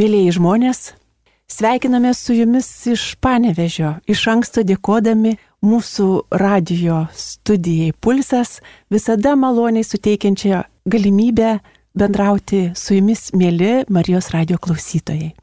Mėlyjei 0.00 0.30
žmonės, 0.32 0.78
sveikiname 1.50 2.14
su 2.16 2.32
jumis 2.32 2.68
iš 2.88 3.02
Panevežio, 3.20 3.98
iš 4.08 4.22
anksto 4.32 4.62
dėkodami 4.64 5.34
mūsų 5.66 6.06
radio 6.40 7.02
studijai 7.12 7.90
Pulsas, 7.92 8.62
visada 8.88 9.34
maloniai 9.36 9.84
suteikiančią 9.84 10.62
galimybę 10.88 11.50
bendrauti 11.92 12.70
su 12.72 12.96
jumis, 12.96 13.26
mėly 13.36 13.82
Marijos 13.92 14.30
radio 14.32 14.56
klausytojai. 14.62 15.34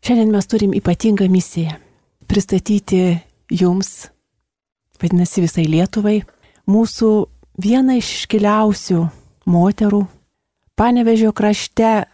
Šiandien 0.00 0.32
mes 0.32 0.48
turim 0.48 0.72
ypatingą 0.80 1.28
misiją- 1.28 1.76
pristatyti 2.30 3.20
jums, 3.52 4.08
vadinasi 4.96 5.44
visai 5.44 5.66
Lietuvai, 5.68 6.22
mūsų 6.64 7.12
vieną 7.60 8.00
iš 8.00 8.16
iškiliausių 8.16 9.04
moterų. 9.44 10.06
Panevežio 10.74 11.36
krašte 11.36 12.06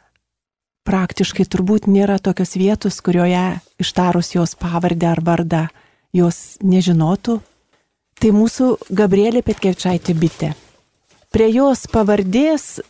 praktiškai 0.88 1.46
turbūt 1.46 1.88
nėra 1.90 2.18
tokios 2.22 2.56
vietos, 2.58 3.00
kurioje 3.04 3.61
ištarus 3.80 4.34
jos 4.34 4.57
pavardę 4.58 5.11
ar 5.12 5.22
vardą 5.25 5.66
jos 6.16 6.58
nežinotų. 6.62 7.40
Tai 8.21 8.30
mūsų 8.36 8.66
Gabrielė 8.93 9.40
Petkevičaitė 9.44 10.14
bitė. 10.16 10.52
Prie 11.32 11.46
jos 11.54 11.86
pavardės 11.88 12.80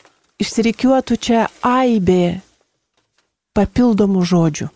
išsirikiuotų 0.40 1.16
čia 1.20 1.44
aibė 1.62 2.40
papildomų 3.54 4.24
žodžių. 4.26 4.70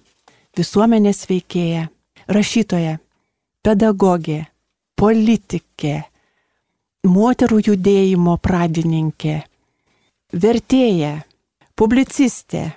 Visuomenės 0.55 1.24
veikėja, 1.27 1.88
rašytoja, 2.30 2.98
pedagogė, 3.64 4.44
politikė, 4.94 6.05
moterų 7.08 7.60
judėjimo 7.70 8.36
pradininkė, 8.38 9.41
vertėja, 10.30 11.16
publicistė, 11.74 12.69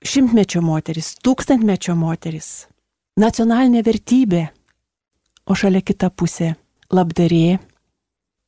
šimtmečio 0.00 0.62
moteris, 0.64 1.14
tūkstantmečio 1.24 1.94
moteris, 1.98 2.66
nacionalinė 3.20 3.82
vertybė, 3.84 4.46
o 5.46 5.54
šalia 5.54 5.82
kita 5.82 6.10
pusė- 6.10 6.54
labdarė, 6.96 7.58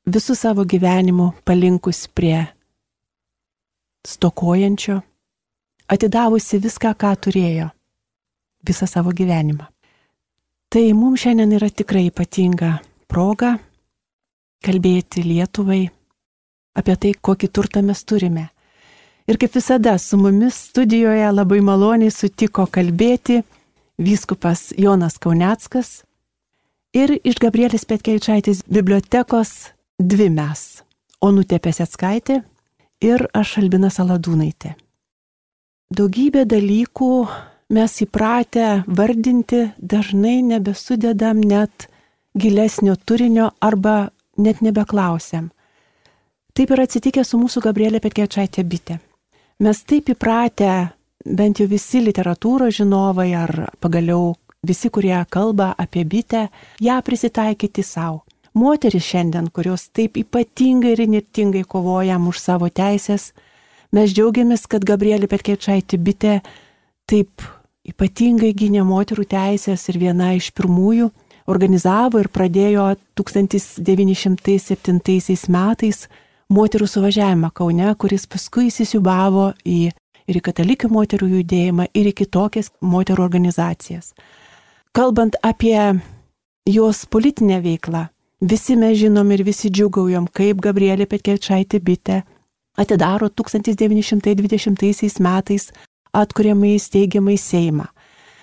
visų 0.06 0.36
savo 0.36 0.64
gyvenimu 0.64 1.32
palinkus 1.44 2.06
prie 2.08 2.48
stokojančio, 4.06 5.02
atidavusi 5.88 6.58
viską, 6.58 6.94
ką 6.94 7.12
turėjo, 7.16 7.70
visą 8.64 8.88
savo 8.88 9.10
gyvenimą. 9.12 9.66
Tai 10.68 10.92
mums 10.92 11.20
šiandien 11.20 11.52
yra 11.52 11.68
tikrai 11.68 12.08
ypatinga 12.08 12.80
proga 13.06 13.58
kalbėti 14.64 15.22
Lietuvai 15.22 15.90
apie 16.74 16.96
tai, 16.96 17.12
kokį 17.12 17.48
turtą 17.52 17.82
mes 17.84 18.04
turime 18.04 18.48
Ir 19.32 19.38
kaip 19.40 19.54
visada 19.56 19.98
su 19.98 20.18
mumis 20.20 20.54
studijoje 20.68 21.30
labai 21.32 21.62
maloniai 21.64 22.12
sutiko 22.12 22.66
kalbėti 22.68 23.38
vyskupas 23.96 24.74
Jonas 24.76 25.14
Kauneckas 25.16 26.02
ir 26.92 27.14
iš 27.24 27.38
Gabrielės 27.40 27.86
Petkeičaitės 27.88 28.60
bibliotekos 28.68 29.52
dvi 29.96 30.26
mes- 30.34 30.82
Onutė 31.26 31.58
Pesetskaitė 31.64 32.42
ir 33.00 33.24
aš 33.32 33.54
Albina 33.62 33.88
Saladūnaitė. 33.88 34.74
Daugybė 35.96 36.44
dalykų 36.44 37.08
mes 37.70 37.94
įpratę 38.04 38.84
vardinti 38.86 39.72
dažnai 39.80 40.42
nebesudedam 40.42 41.40
net 41.40 41.88
gilesnio 42.36 42.96
turinio 42.96 43.48
arba 43.60 44.10
net 44.36 44.60
nebeklausiam. 44.60 45.48
Taip 46.52 46.70
yra 46.70 46.84
atsitikę 46.84 47.24
su 47.24 47.38
mūsų 47.38 47.64
Gabrielė 47.64 48.00
Petkeičaitė 48.00 48.64
bitė. 48.68 48.98
Mes 49.62 49.78
taip 49.86 50.08
įpratę, 50.10 50.90
bent 51.22 51.60
jau 51.60 51.68
visi 51.70 52.00
literatūros 52.02 52.80
žinovai 52.80 53.28
ar 53.38 53.50
pagaliau 53.78 54.32
visi, 54.66 54.90
kurie 54.90 55.14
kalba 55.30 55.68
apie 55.78 56.02
bitę, 56.02 56.48
ją 56.82 56.98
prisitaikyti 57.06 57.82
savo. 57.86 58.26
Moteris 58.58 59.06
šiandien, 59.06 59.54
kurios 59.54 59.86
taip 59.94 60.18
ypatingai 60.18 60.96
ir 60.96 61.06
nirtingai 61.08 61.62
kovojam 61.62 62.26
už 62.28 62.38
savo 62.42 62.68
teisės, 62.74 63.32
mes 63.94 64.10
džiaugiamės, 64.10 64.66
kad 64.66 64.82
Gabrielė 64.82 65.30
Petkeičaitė 65.30 65.96
bitė 66.10 66.42
taip 67.06 67.30
ypatingai 67.86 68.50
gynė 68.58 68.82
moterų 68.82 69.30
teisės 69.30 69.86
ir 69.88 69.98
viena 70.02 70.34
iš 70.34 70.50
pirmųjų 70.58 71.06
organizavo 71.46 72.18
ir 72.18 72.26
pradėjo 72.34 72.98
1907 73.14 75.54
metais 75.54 76.08
moterų 76.52 76.86
suvažiavimą 76.90 77.50
Kaune, 77.56 77.90
kuris 77.98 78.28
paskui 78.30 78.68
įsisiubavo 78.68 79.52
į 79.64 79.90
ir 80.28 80.38
į 80.38 80.42
katalikių 80.46 80.90
moterų 80.92 81.28
judėjimą, 81.36 81.88
ir 81.94 82.10
į 82.12 82.14
kitokias 82.22 82.70
moterų 82.80 83.24
organizacijas. 83.24 84.12
Kalbant 84.92 85.38
apie 85.42 85.76
jos 86.68 87.06
politinę 87.06 87.60
veiklą, 87.64 88.06
visi 88.40 88.76
mes 88.76 88.98
žinom 89.00 89.30
ir 89.32 89.42
visi 89.46 89.70
džiugaujom, 89.72 90.28
kaip 90.30 90.60
Gabrielė 90.62 91.08
Petkelčaitė 91.10 91.80
bitė 91.82 92.22
atidaro 92.78 93.28
1920 93.28 95.20
metais 95.20 95.70
atkuriamai 96.12 96.76
steigiamai 96.80 97.38
Seimą, 97.40 97.88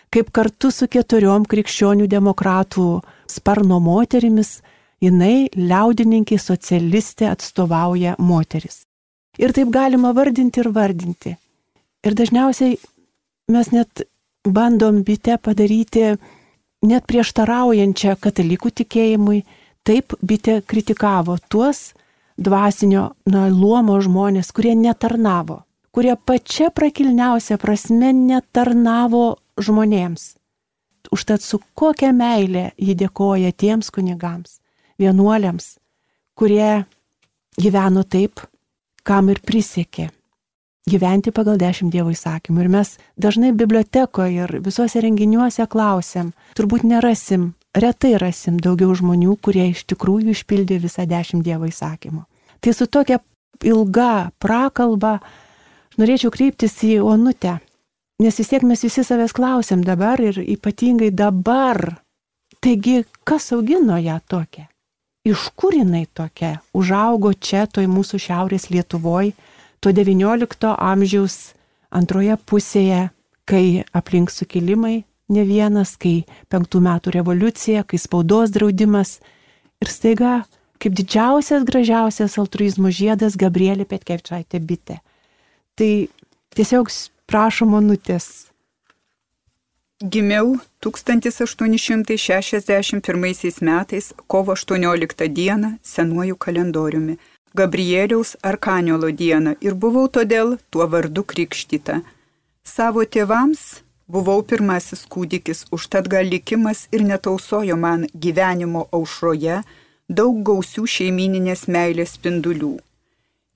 kaip 0.10 0.32
kartu 0.34 0.72
su 0.74 0.90
keturiom 0.90 1.46
krikščionių 1.50 2.10
demokratų 2.10 2.90
sparno 3.30 3.80
moterimis 3.80 4.60
jinai 5.04 5.50
liaudininkė 5.56 6.38
socialistė 6.40 7.30
atstovauja 7.32 8.16
moteris. 8.20 8.84
Ir 9.40 9.54
taip 9.56 9.72
galima 9.72 10.12
vardinti 10.16 10.60
ir 10.64 10.72
vardinti. 10.76 11.36
Ir 12.04 12.16
dažniausiai 12.16 12.78
mes 13.52 13.72
net 13.72 14.04
bandom 14.44 15.04
bitę 15.04 15.38
padaryti 15.42 16.16
net 16.86 17.08
prieštaraujančią 17.08 18.16
katalikų 18.20 18.72
tikėjimui. 18.82 19.44
Taip 19.88 20.14
bitė 20.22 20.60
kritikavo 20.68 21.38
tuos 21.50 21.94
dvasinio 22.40 23.10
na, 23.28 23.48
luomo 23.48 23.98
žmonės, 24.04 24.52
kurie 24.56 24.76
netarnavo, 24.78 25.64
kurie 25.96 26.16
pačia 26.16 26.70
prakilniausia 26.76 27.58
prasme 27.58 28.12
netarnavo 28.16 29.40
žmonėms. 29.60 30.36
Užtat 31.16 31.42
su 31.42 31.62
kokia 31.80 32.12
meilė 32.14 32.70
jį 32.78 32.96
dėkoja 33.00 33.52
tiems 33.56 33.90
kunigams, 33.92 34.59
vienuoliams, 35.00 35.78
kurie 36.38 36.86
gyveno 37.60 38.04
taip, 38.04 38.46
kam 39.04 39.32
ir 39.34 39.42
prisiekė 39.42 40.10
gyventi 40.90 41.32
pagal 41.32 41.60
dešimt 41.60 41.94
Dievo 41.94 42.12
įsakymų. 42.14 42.64
Ir 42.64 42.72
mes 42.74 42.96
dažnai 43.20 43.52
bibliotekoje 43.58 44.46
ir 44.46 44.56
visuose 44.66 45.02
renginiuose 45.04 45.68
klausim, 45.70 46.34
turbūt 46.58 46.86
nerasim, 46.88 47.54
retai 47.78 48.16
rasim 48.22 48.60
daugiau 48.64 48.96
žmonių, 48.98 49.38
kurie 49.44 49.70
iš 49.70 49.86
tikrųjų 49.92 50.34
išpildė 50.36 50.80
visą 50.82 51.06
dešimt 51.10 51.46
Dievo 51.46 51.70
įsakymų. 51.70 52.26
Tai 52.60 52.76
su 52.76 52.88
tokia 52.88 53.20
ilga 53.64 54.32
prakalba 54.40 55.20
norėčiau 56.00 56.32
kreiptis 56.34 56.78
į 56.88 57.00
Onutę, 57.04 57.60
nes 58.24 58.40
vis 58.40 58.52
tiek 58.52 58.66
mes 58.68 58.84
visi 58.84 59.04
savęs 59.06 59.36
klausim 59.36 59.84
dabar 59.86 60.22
ir 60.24 60.42
ypatingai 60.44 61.12
dabar. 61.12 62.00
Taigi, 62.60 63.06
kas 63.24 63.54
augino 63.56 64.00
ją 64.02 64.18
tokią? 64.28 64.66
Iš 65.28 65.50
kur 65.56 65.76
jinai 65.76 66.06
tokia 66.14 66.60
užaugo 66.74 67.34
čia, 67.34 67.66
toj 67.68 67.88
mūsų 67.92 68.20
šiaurės 68.26 68.70
Lietuvoje, 68.72 69.36
to 69.80 69.92
XIX 69.96 70.76
amžiaus 70.76 71.54
antroje 71.90 72.36
pusėje, 72.46 73.10
kai 73.50 73.84
aplink 73.96 74.32
sukilimai 74.32 75.04
ne 75.30 75.44
vienas, 75.46 75.96
kai 75.98 76.26
penktų 76.52 76.82
metų 76.86 77.14
revoliucija, 77.20 77.86
kai 77.88 78.00
spaudos 78.02 78.54
draudimas 78.54 79.20
ir 79.82 79.92
staiga, 79.92 80.34
kaip 80.82 80.96
didžiausias, 80.98 81.66
gražiausias 81.68 82.38
altruizmo 82.42 82.92
žiedas 82.94 83.38
Gabrielė 83.40 83.86
Petkevčiaitė 83.90 84.62
bitė. 84.64 85.00
Tai 85.80 85.92
tiesiog 86.58 86.92
prašom 87.30 87.76
monutės 87.76 88.49
Gimiau 90.02 90.58
1861 90.80 93.62
metais 93.62 94.14
kovo 94.28 94.52
18 94.52 95.28
dieną 95.28 95.78
senuoju 95.84 96.36
kalendoriumi, 96.36 97.18
Gabrieliaus 97.54 98.38
Arkaniolo 98.42 99.12
dieną 99.12 99.56
ir 99.62 99.76
buvau 99.76 100.08
todėl 100.08 100.58
tuo 100.70 100.88
vardu 100.88 101.24
krikštyta. 101.24 102.02
Savo 102.64 103.04
tėvams 103.04 103.82
buvau 104.08 104.44
pirmasis 104.44 105.04
kūdikis, 105.04 105.66
užtat 105.72 106.08
gal 106.08 106.26
likimas 106.32 106.88
ir 106.92 107.04
netausojo 107.04 107.76
man 107.76 108.08
gyvenimo 108.16 108.88
aušroje 108.92 109.64
daug 110.08 110.44
gausių 110.48 110.88
šeimininės 110.96 111.68
meilės 111.68 112.12
spindulių. 112.16 112.80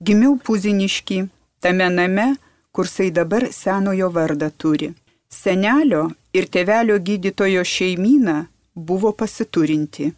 Gimiau 0.04 0.36
puziniški, 0.36 1.28
tame 1.60 1.88
name, 1.88 2.36
kursai 2.72 3.10
dabar 3.10 3.48
senojo 3.48 4.10
vardą 4.12 4.50
turi. 4.58 4.92
Senelio 5.30 6.10
ir 6.34 6.48
tėvelio 6.54 6.98
gydytojo 7.08 7.62
šeimyna 7.64 8.36
buvo 8.74 9.12
pasiturinti. 9.20 10.12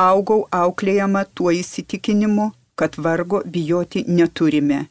Augau 0.00 0.46
auklėjama 0.50 1.26
tuo 1.34 1.52
įsitikinimu, 1.52 2.50
kad 2.74 2.96
vargo 2.96 3.42
bijoti 3.44 4.04
neturime. 4.08 4.86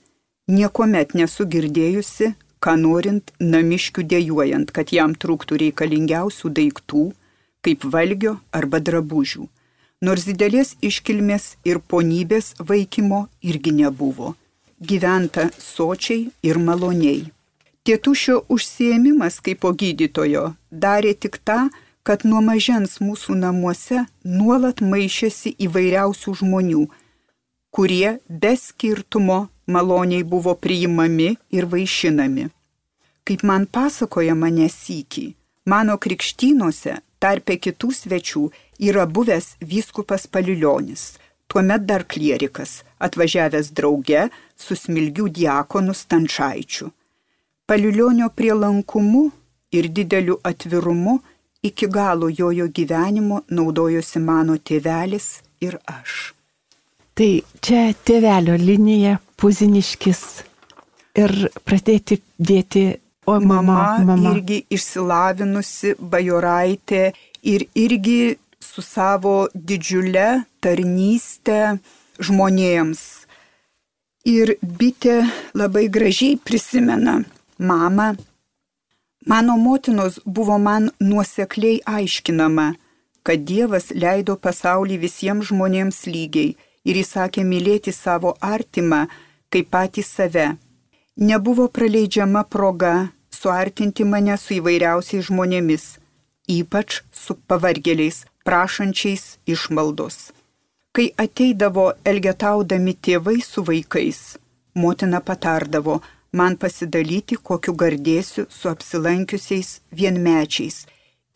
Niekuomet 0.49 1.15
nesu 1.17 1.45
girdėjusi, 1.53 2.33
ką 2.61 2.75
norint 2.77 3.31
namiškių 3.39 4.05
dėjojant, 4.13 4.73
kad 4.75 4.93
jam 4.93 5.15
trūktų 5.15 5.57
reikalingiausių 5.63 6.51
daiktų, 6.59 7.05
kaip 7.65 7.85
valgio 7.95 8.35
arba 8.53 8.79
drabužių. 8.79 9.47
Nors 10.05 10.27
didelės 10.29 10.75
iškilmės 10.85 11.57
ir 11.67 11.81
ponybės 11.91 12.53
vaikimo 12.59 13.25
irgi 13.41 13.73
nebuvo. 13.81 14.35
Gyventa 14.79 15.49
sočiai 15.59 16.29
ir 16.45 16.61
maloniai. 16.61 17.27
Tėtušio 17.89 18.43
užsiemimas 18.53 19.39
kaip 19.41 19.63
po 19.63 19.69
gydytojo 19.73 20.43
darė 20.69 21.15
tik 21.25 21.39
tą, 21.41 21.71
kad 22.05 22.21
nuo 22.21 22.37
mažens 22.45 22.99
mūsų 23.01 23.33
namuose 23.39 24.03
nuolat 24.21 24.83
maišėsi 24.85 25.55
įvairiausių 25.65 26.33
žmonių, 26.41 26.83
kurie 27.73 28.11
be 28.43 28.51
skirtumo 28.61 29.39
maloniai 29.65 30.21
buvo 30.33 30.53
priimami 30.53 31.31
ir 31.49 31.65
vaišinami. 31.71 32.45
Kaip 33.25 33.47
man 33.49 33.65
pasakoja 33.65 34.37
mane 34.37 34.69
sykį, 34.69 35.25
mano 35.73 35.97
krikštynuose 35.97 36.99
tarpe 37.17 37.57
kitų 37.57 37.89
svečių 38.03 38.45
yra 38.91 39.07
buvęs 39.09 39.55
vyskupas 39.65 40.29
Palilionis, 40.29 41.15
tuomet 41.49 41.89
dar 41.89 42.05
klierikas, 42.05 42.83
atvažiavęs 43.01 43.73
drauge 43.73 44.29
su 44.53 44.77
smilgių 44.77 45.31
diakonu 45.41 45.97
Stančaičiu. 45.97 46.93
Palilionio 47.69 48.29
prielankumu 48.33 49.27
ir 49.77 49.87
dideliu 49.93 50.39
atvirumu 50.43 51.19
iki 51.63 51.87
galo 51.87 52.29
jojo 52.39 52.65
gyvenimo 52.73 53.43
naudojosi 53.53 54.19
mano 54.19 54.55
tėvelis 54.57 55.27
ir 55.61 55.77
aš. 55.85 56.33
Tai 57.13 57.29
čia 57.61 57.83
tėvelio 58.07 58.55
linija, 58.57 59.19
puziniškis 59.37 60.23
ir 61.21 61.35
pradėti 61.67 62.21
dėti, 62.39 62.85
o 63.29 63.37
mama, 63.39 63.77
Mama, 63.77 64.15
mama. 64.15 64.33
irgi 64.33 64.63
išsilavinusi 64.73 65.93
bajoraitė 65.99 67.11
ir 67.53 67.67
irgi 67.77 68.21
su 68.59 68.81
savo 68.81 69.47
didžiulė 69.53 70.29
tarnystė 70.63 71.77
žmonėms. 72.19 73.03
Ir 74.25 74.57
bitė 74.61 75.19
labai 75.53 75.85
gražiai 75.93 76.39
prisimena 76.43 77.19
mamą. 77.59 78.15
Mano 79.25 79.57
motinos 79.57 80.19
buvo 80.25 80.57
man 80.57 80.89
nuosekliai 80.99 81.81
aiškinama, 81.85 82.73
kad 83.23 83.43
Dievas 83.43 83.91
leido 83.91 84.35
pasaulį 84.45 84.97
visiems 85.05 85.51
žmonėms 85.51 86.05
lygiai 86.07 86.55
ir 86.87 86.99
įsakė 87.03 87.43
mylėti 87.43 87.91
savo 87.93 88.35
artimą 88.41 89.05
kaip 89.51 89.69
patį 89.75 90.03
save. 90.07 90.47
Nebuvo 91.19 91.67
praleidžiama 91.67 92.45
proga 92.47 93.09
suartinti 93.39 94.05
mane 94.07 94.37
su 94.37 94.55
įvairiausiais 94.59 95.27
žmonėmis, 95.27 95.85
ypač 96.47 97.01
su 97.11 97.35
pavargėliais, 97.49 98.23
prašančiais 98.47 99.25
išmaldos. 99.45 100.31
Kai 100.95 101.11
ateidavo 101.23 101.91
elgetaudami 102.11 102.95
tėvai 103.05 103.41
su 103.45 103.63
vaikais, 103.67 104.39
motina 104.73 105.19
patardavo 105.21 105.99
man 106.31 106.57
pasidalyti 106.61 107.37
kokiu 107.49 107.73
gardėsiu 107.73 108.45
su 108.49 108.69
apsilankiusiais 108.69 109.79
vienmečiais 109.91 110.85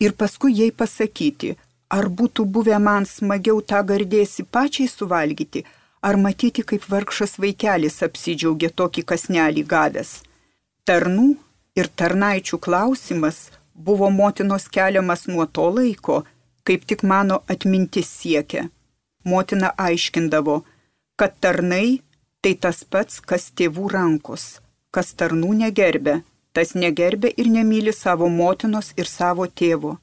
ir 0.00 0.12
paskui 0.20 0.54
jai 0.58 0.70
pasakyti, 0.70 1.54
ar 1.96 2.08
būtų 2.18 2.44
buvę 2.54 2.78
man 2.78 3.06
smagiau 3.06 3.62
tą 3.70 3.80
gardėsi 3.90 4.44
pačiai 4.44 4.88
suvalgyti, 4.90 5.64
ar 6.02 6.18
matyti, 6.24 6.62
kaip 6.62 6.84
vargšas 6.92 7.38
vaikelis 7.42 8.02
apsidžiaugia 8.06 8.70
tokį 8.80 9.04
kasnelį 9.10 9.64
gavęs. 9.72 10.12
Tarnų 10.84 11.28
ir 11.78 11.88
tarnaičių 12.00 12.58
klausimas 12.66 13.38
buvo 13.74 14.10
motinos 14.10 14.68
keliamas 14.68 15.26
nuo 15.30 15.46
to 15.46 15.68
laiko, 15.76 16.22
kaip 16.66 16.84
tik 16.88 17.02
mano 17.02 17.42
atmintis 17.48 18.10
siekia. 18.20 18.68
Motina 19.24 19.72
aiškindavo, 19.86 20.62
kad 21.16 21.38
tarnai 21.40 22.00
tai 22.42 22.54
tas 22.60 22.84
pats, 22.84 23.20
kas 23.24 23.48
tėvų 23.56 23.88
rankos, 23.94 24.60
kas 24.96 25.12
tarnų 25.20 25.52
negerbė, 25.64 26.14
tas 26.54 26.74
negerbė 26.84 27.32
ir 27.42 27.50
nemyli 27.56 27.92
savo 27.92 28.30
motinos 28.40 28.92
ir 29.00 29.10
savo 29.10 29.46
tėvo. 29.60 29.96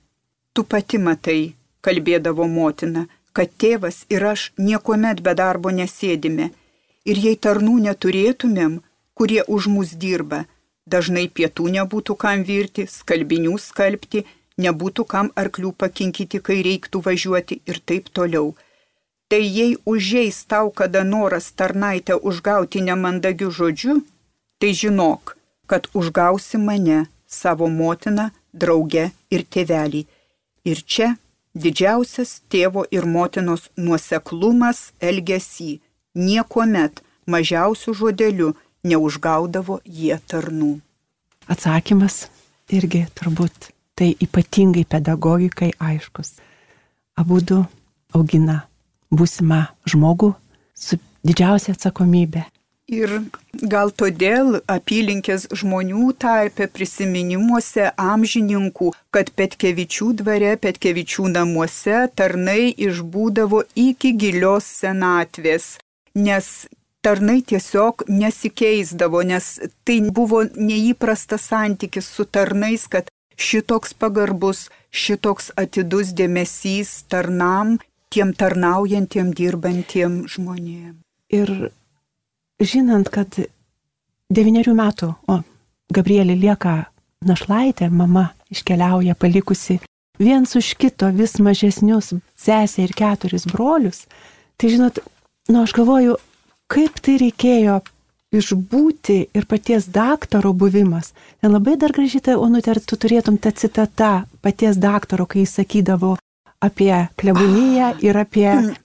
Tu 0.54 0.64
pati 0.72 1.00
matai, 1.08 1.42
kalbėdavo 1.86 2.48
motina, 2.60 3.06
kad 3.36 3.54
tėvas 3.64 4.06
ir 4.16 4.26
aš 4.34 4.42
niekuomet 4.70 5.22
be 5.26 5.34
darbo 5.42 5.72
nesėdime. 5.82 6.50
Ir 7.10 7.22
jei 7.26 7.38
tarnų 7.46 7.78
neturėtumėm, 7.86 8.82
kurie 9.18 9.42
už 9.56 9.70
mus 9.76 9.94
dirba, 10.04 10.44
dažnai 10.86 11.28
pietų 11.40 11.72
nebūtų 11.78 12.18
kam 12.24 12.44
virti, 12.50 12.86
skalbinių 12.98 13.56
skalbti, 13.58 14.26
nebūtų 14.66 15.06
kam 15.14 15.32
arklių 15.44 15.72
pakinkyti, 15.84 16.42
kai 16.46 16.60
reiktų 16.68 17.02
važiuoti 17.08 17.62
ir 17.66 17.80
taip 17.80 18.12
toliau. 18.18 18.54
Tai 19.32 19.40
jei 19.40 19.78
užeis 19.88 20.44
tau 20.52 20.72
kada 20.76 21.04
noras 21.08 21.48
tarnaitę 21.56 22.18
užgauti 22.20 22.84
nemandagių 22.88 23.50
žodžių, 23.58 23.94
tai 24.62 24.74
žinok, 24.78 25.36
kad 25.66 25.88
užgausi 25.98 26.58
mane, 26.58 27.06
savo 27.28 27.68
motiną, 27.68 28.30
draugę 28.54 29.10
ir 29.34 29.46
tėvelį. 29.54 30.04
Ir 30.69 30.84
čia 30.86 31.16
didžiausias 31.58 32.42
tėvo 32.52 32.84
ir 32.94 33.08
motinos 33.10 33.69
nuoseklumas 33.78 34.92
elgesy. 35.02 35.80
Niekuomet 36.13 37.02
mažiausių 37.25 37.96
žodelių 38.02 38.52
neužgaudavo 38.86 39.80
jie 39.86 40.19
tarnų. 40.30 40.78
Atsakymas 41.50 42.28
irgi 42.69 43.08
turbūt 43.18 43.72
tai 43.98 44.13
ypatingai 44.22 44.86
pedagogikai 44.86 45.74
aiškus. 45.80 46.36
Abu 47.18 47.42
du 47.42 47.63
augina 48.13 48.62
būsimą 49.10 49.63
žmogų 49.90 50.34
su 50.75 51.02
didžiausia 51.25 51.74
atsakomybė. 51.74 52.46
Ir 52.92 53.12
gal 53.72 53.94
todėl 53.96 54.58
apylinkės 54.68 55.46
žmonių 55.56 56.10
tarpe 56.20 56.68
prisiminimuose 56.68 57.88
amžininkų, 57.96 58.90
kad 59.16 59.32
Petkevičių 59.40 60.10
dvare, 60.20 60.58
Petkevičių 60.60 61.30
namuose 61.38 62.02
tarnai 62.20 62.74
išbūdavo 62.76 63.64
iki 63.80 64.12
gilios 64.20 64.68
senatvės, 64.82 65.78
nes 66.20 66.52
tarnai 67.02 67.40
tiesiog 67.48 68.04
nesikeisdavo, 68.12 69.24
nes 69.24 69.48
tai 69.88 70.02
buvo 70.12 70.44
neįprastas 70.52 71.48
santykis 71.48 72.12
su 72.12 72.28
tarnais, 72.28 72.90
kad 72.92 73.08
šitoks 73.40 73.96
pagarbus, 73.96 74.68
šitoks 74.92 75.54
atidus 75.56 76.12
dėmesys 76.12 77.06
tarnam, 77.08 77.77
tiem 78.12 78.36
tarnaujantiem, 78.36 79.32
dirbantiem 79.32 80.25
žmonėm. 80.27 80.98
Ir 81.32 81.72
žinant, 82.62 83.10
kad 83.12 83.36
devyniarių 84.32 84.74
metų, 84.77 85.13
o 85.27 85.41
Gabrielė 85.91 86.38
lieka 86.39 86.86
našlaitė, 87.27 87.89
mama 87.91 88.32
iškeliauja 88.53 89.15
palikusi 89.20 89.80
viens 90.22 90.56
už 90.56 90.75
kito 90.77 91.10
vis 91.12 91.39
mažesnius 91.41 92.13
sesę 92.38 92.86
ir 92.86 92.94
keturis 92.98 93.48
brolius, 93.50 94.06
tai 94.58 94.70
žinot, 94.74 95.01
nu 95.50 95.63
aš 95.65 95.74
galvoju, 95.75 96.18
kaip 96.72 97.01
tai 97.03 97.18
reikėjo 97.22 97.82
išbūti 98.32 99.18
ir 99.36 99.48
paties 99.50 99.89
daktaro 99.91 100.53
buvimas. 100.56 101.12
Ten 101.41 101.51
labai 101.51 101.75
dar 101.80 101.91
gražiai, 101.91 102.24
tai, 102.24 102.38
Onutė, 102.39 102.75
ar 102.75 102.80
tu 102.80 102.96
turėtum 102.96 103.38
tą 103.41 103.51
citatą 103.51 104.12
paties 104.46 104.80
daktaro, 104.80 105.25
kai 105.27 105.44
jis 105.44 105.58
sakydavo 105.60 106.15
apie 106.63 106.94
kleboniją 107.20 107.96
ir 108.06 108.22
apie 108.22 108.48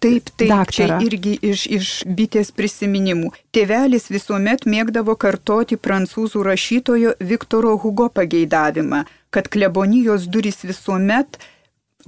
Taip, 0.00 0.30
taip, 0.36 0.48
Daktarą. 0.48 0.96
čia 0.96 0.98
irgi 1.04 1.34
iš, 1.44 1.66
iš 1.68 1.88
bitės 2.08 2.48
prisiminimų. 2.56 3.34
Tėvelis 3.52 4.08
visuomet 4.08 4.64
mėgdavo 4.64 5.12
kartoti 5.20 5.76
prancūzų 5.76 6.40
rašytojo 6.46 7.12
Viktoro 7.20 7.74
Hugo 7.82 8.08
pageidavimą, 8.08 9.02
kad 9.28 9.50
klebonijos 9.52 10.24
durys 10.24 10.64
visuomet 10.64 11.36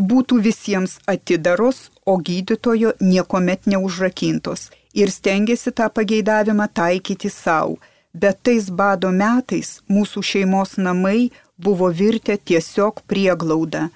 būtų 0.00 0.40
visiems 0.40 0.96
atidaros, 1.04 1.90
o 2.08 2.16
gydytojo 2.16 2.94
niekuomet 3.00 3.68
neužrakintos. 3.68 4.70
Ir 4.96 5.12
stengiasi 5.12 5.70
tą 5.76 5.92
pageidavimą 5.92 6.70
taikyti 6.72 7.28
savo. 7.28 7.76
Bet 8.12 8.40
tais 8.44 8.72
bado 8.72 9.12
metais 9.12 9.80
mūsų 9.88 10.24
šeimos 10.30 10.78
namai 10.80 11.30
buvo 11.56 11.92
virtę 11.92 12.36
tiesiog 12.36 13.04
prieglauda. 13.08 13.90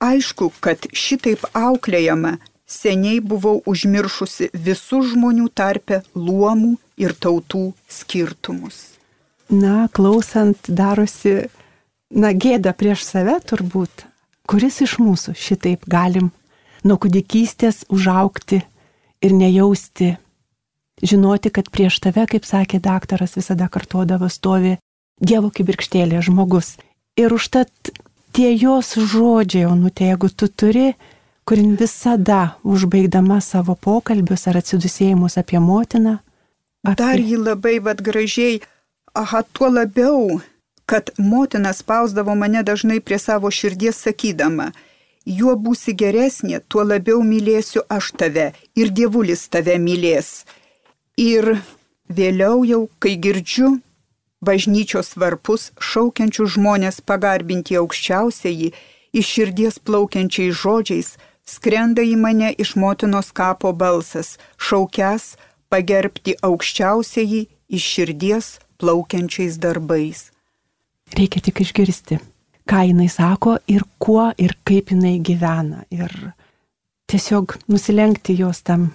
Aišku, 0.00 0.52
kad 0.60 0.84
šitaip 0.92 1.44
auklėjama 1.56 2.38
seniai 2.72 3.20
buvau 3.20 3.60
užmiršusi 3.68 4.50
visų 4.52 5.02
žmonių 5.12 5.48
tarpe 5.54 6.00
luomų 6.16 6.76
ir 7.00 7.14
tautų 7.14 7.72
skirtumus. 7.90 8.92
Na, 9.52 9.88
klausant, 9.92 10.56
darosi, 10.68 11.50
na, 12.08 12.32
gėda 12.32 12.72
prieš 12.72 13.04
save 13.04 13.36
turbūt. 13.44 14.06
Kuris 14.48 14.80
iš 14.84 14.96
mūsų 15.02 15.36
šitaip 15.38 15.84
galim 15.86 16.30
nuo 16.82 16.96
kūdikystės 16.98 17.84
užaukti 17.92 18.62
ir 19.22 19.34
nejausti, 19.36 20.16
žinoti, 21.02 21.52
kad 21.54 21.70
prieš 21.70 22.00
tave, 22.02 22.24
kaip 22.30 22.48
sakė 22.48 22.80
daktaras, 22.82 23.36
visada 23.38 23.68
kartuodavo 23.70 24.30
stovi 24.32 24.78
Dievo 25.22 25.52
kibirkštėlė 25.54 26.18
žmogus. 26.26 26.74
Ir 27.20 27.30
užtat 27.36 27.70
tie 28.34 28.48
jos 28.56 28.96
žodžiai, 28.96 29.68
onutė, 29.68 30.08
jeigu 30.10 30.30
tu 30.32 30.48
turi, 30.48 30.86
kurin 31.44 31.76
visada 31.76 32.56
užbaigdama 32.64 33.40
savo 33.40 33.74
pokalbius 33.74 34.46
ar 34.48 34.60
atsidusėjimus 34.60 35.38
apie 35.42 35.60
motiną. 35.60 36.18
Apie... 36.86 36.96
Dar 37.02 37.18
jį 37.18 37.38
labai 37.42 37.78
vad 37.82 38.02
gražiai, 38.02 38.60
aha, 39.14 39.42
tuo 39.52 39.68
labiau, 39.70 40.40
kad 40.86 41.10
motina 41.18 41.72
spausdavo 41.72 42.34
mane 42.38 42.62
dažnai 42.62 43.00
prie 43.00 43.18
savo 43.18 43.50
širdies 43.50 44.00
sakydama, 44.06 44.72
juo 45.26 45.54
būsi 45.56 45.94
geresnė, 45.94 46.60
tuo 46.68 46.82
labiau 46.86 47.22
mylėsiu 47.22 47.84
aš 47.88 48.12
tave 48.18 48.50
ir 48.74 48.90
dievulis 48.90 49.46
tave 49.48 49.78
mylės. 49.78 50.42
Ir 51.16 51.56
vėliau 52.08 52.64
jau, 52.66 52.82
kai 52.98 53.14
girdžiu 53.16 53.76
bažnyčios 54.42 55.14
varpus 55.16 55.70
šaukiančių 55.78 56.46
žmonės 56.56 57.00
pagarbinti 57.06 57.78
aukščiausiai, 57.78 58.72
iš 59.12 59.28
širdies 59.36 59.78
plaukiančiais 59.78 60.56
žodžiais, 60.58 61.14
skrenda 61.52 62.04
į 62.04 62.16
mane 62.20 62.52
iš 62.64 62.74
motinos 62.80 63.32
kapo 63.36 63.72
balsas, 63.76 64.36
šaukęs 64.56 65.34
pagerbti 65.72 66.36
aukščiausiai 66.44 67.46
iš 67.72 67.88
širdies 67.94 68.52
plaukiančiais 68.80 69.58
darbais. 69.62 70.30
Reikia 71.16 71.42
tik 71.44 71.62
išgirsti, 71.64 72.18
ką 72.68 72.82
jinai 72.88 73.08
sako 73.12 73.58
ir 73.68 73.84
kuo 74.02 74.30
ir 74.40 74.56
kaip 74.64 74.92
jinai 74.92 75.18
gyvena. 75.20 75.84
Ir 75.92 76.12
tiesiog 77.10 77.58
nusilenkti 77.68 78.38
jos 78.40 78.62
tam 78.66 78.90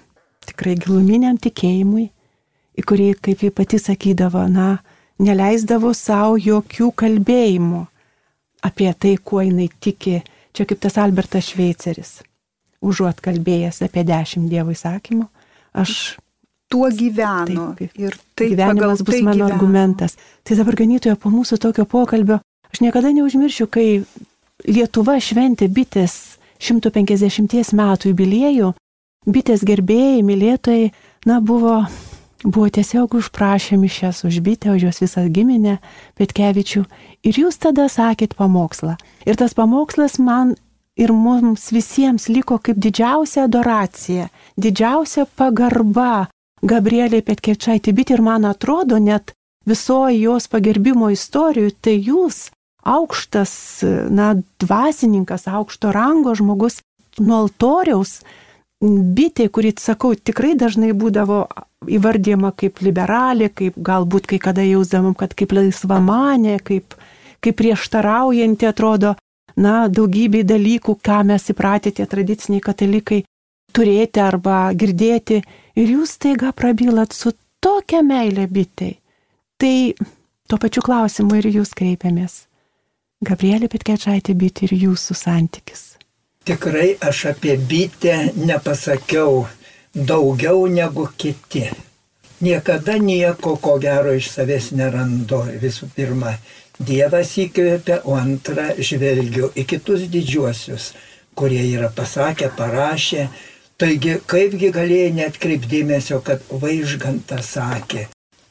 tikrai 0.47 0.77
giluminiam 0.81 1.37
tikėjimui, 1.37 2.07
į 2.77 2.85
kurį, 2.87 3.11
kaip 3.21 3.43
ji 3.45 3.51
pati 3.53 3.79
sakydavo, 3.81 4.45
na, 4.49 4.77
neleisdavo 5.21 5.93
savo 5.97 6.37
jokių 6.41 6.91
kalbėjimų 7.01 7.83
apie 8.67 8.89
tai, 8.93 9.15
kuo 9.17 9.43
jinai 9.45 9.69
tiki. 9.81 10.21
Čia 10.57 10.65
kaip 10.65 10.79
tas 10.81 10.97
Albertas 10.97 11.51
Šveiceris, 11.51 12.15
užuot 12.87 13.21
kalbėjęs 13.23 13.83
apie 13.85 14.05
dešimt 14.07 14.49
Dievo 14.51 14.73
įsakymų, 14.75 15.27
aš 15.77 16.17
tuo 16.71 16.89
gyvenu. 16.91 17.69
Taip, 17.79 17.93
ir 17.99 18.17
taip 18.35 18.55
gyvenimas 18.55 19.03
bus 19.03 19.15
tai 19.15 19.21
mano 19.23 19.45
gyvenu. 19.45 19.53
argumentas. 19.53 20.17
Tai 20.43 20.57
dabar 20.59 20.79
ganytojo 20.79 21.15
po 21.21 21.31
mūsų 21.33 21.59
tokio 21.63 21.87
pokalbio, 21.89 22.41
aš 22.71 22.83
niekada 22.83 23.13
neužmiršiu, 23.15 23.69
kai 23.71 23.87
Lietuva 24.65 25.19
šventė 25.21 25.67
bitės 25.69 26.37
150 26.57 27.75
metų 27.77 28.09
jubiliejų, 28.09 28.71
bitės 29.29 29.61
gerbėjai, 29.67 30.23
mylėtojai, 30.25 30.87
na, 31.29 31.37
buvo 31.45 31.83
buvo 32.43 32.69
tiesiog 32.69 33.13
užprašę 33.17 33.77
mišęs 33.77 34.25
už 34.25 34.39
bitę, 34.39 34.71
už 34.71 34.81
jos 34.89 35.01
visą 35.01 35.25
giminę, 35.29 35.77
Petkevičių. 36.17 36.85
Ir 37.25 37.33
jūs 37.33 37.57
tada 37.57 37.89
sakėt 37.89 38.37
pamokslą. 38.37 38.97
Ir 39.25 39.35
tas 39.35 39.53
pamokslas 39.57 40.19
man 40.19 40.55
ir 40.97 41.13
mums 41.13 41.69
visiems 41.71 42.27
liko 42.29 42.57
kaip 42.57 42.79
didžiausia 42.81 43.45
adoracija, 43.45 44.27
didžiausia 44.57 45.27
pagarba 45.37 46.27
Gabrieliai 46.65 47.21
Petkevičiaitį 47.21 47.93
bitį. 47.93 48.17
Ir 48.17 48.23
man 48.25 48.47
atrodo, 48.49 48.97
net 48.97 49.35
visoji 49.69 50.23
jos 50.23 50.47
pagerbimo 50.49 51.11
istorijų, 51.13 51.75
tai 51.81 51.97
jūs 52.01 52.47
aukštas, 52.87 53.53
na, 54.09 54.33
dvasininkas, 54.63 55.47
aukšto 55.51 55.91
rango 55.93 56.33
žmogus 56.37 56.81
nuo 57.19 57.43
altoriaus 57.45 58.21
bitė, 58.81 59.49
kuri, 59.49 59.73
sakau, 59.81 60.13
tikrai 60.15 60.53
dažnai 60.57 60.93
būdavo 60.97 61.45
įvardyjama 61.93 62.53
kaip 62.57 62.81
liberalė, 62.85 63.49
kaip 63.53 63.77
galbūt 63.77 64.29
kai 64.29 64.39
kada 64.41 64.65
jausdamam, 64.65 65.15
kad 65.17 65.33
kaip 65.37 65.53
laisvamanė, 65.57 66.59
kaip, 66.65 66.93
kaip 67.41 67.57
prieštaraujanti 67.57 68.69
atrodo, 68.69 69.15
na, 69.57 69.87
daugybė 69.89 70.43
dalykų, 70.47 70.97
ką 71.03 71.23
mes 71.31 71.49
įpratę 71.53 71.91
tie 71.97 72.05
tradiciniai 72.09 72.63
katalikai 72.63 73.23
turėti 73.73 74.21
arba 74.23 74.67
girdėti. 74.77 75.41
Ir 75.77 75.93
jūs 75.97 76.17
taiga 76.21 76.53
prabylat 76.53 77.13
su 77.13 77.33
tokia 77.61 78.03
meilė 78.05 78.47
bitai. 78.49 78.95
Tai 79.57 79.93
tuo 80.49 80.59
pačiu 80.61 80.83
klausimu 80.85 81.37
ir 81.39 81.49
jūs 81.59 81.73
kreipiamės. 81.77 82.45
Gabrielė 83.25 83.69
Pitkečiaitė 83.73 84.35
bitė 84.37 84.67
ir 84.67 84.75
jūsų 84.77 85.15
santykis. 85.17 85.83
Tikrai 86.47 86.93
aš 87.01 87.25
apie 87.33 87.57
bitę 87.57 88.31
nepasakiau 88.37 89.47
daugiau 89.97 90.67
negu 90.69 91.07
kiti. 91.17 91.65
Niekada 92.45 92.99
nieko 93.01 93.55
ko 93.57 93.79
gero 93.81 94.13
iš 94.13 94.29
savęs 94.35 94.69
nerandu. 94.77 95.41
Visų 95.57 95.89
pirma, 95.95 96.35
Dievas 96.79 97.33
įkvėpia, 97.41 98.01
o 98.05 98.17
antra, 98.17 98.71
žvelgiu 98.77 99.51
į 99.57 99.65
kitus 99.69 100.05
didžiuosius, 100.13 100.91
kurie 101.37 101.63
yra 101.71 101.89
pasakę, 101.93 102.51
parašę. 102.57 103.29
Taigi, 103.77 104.17
kaipgi 104.25 104.71
galėjai 104.73 105.13
netkreipdėmėsio, 105.17 106.21
kad 106.25 106.45
vaižganta 106.49 107.43
sakė, 107.45 108.07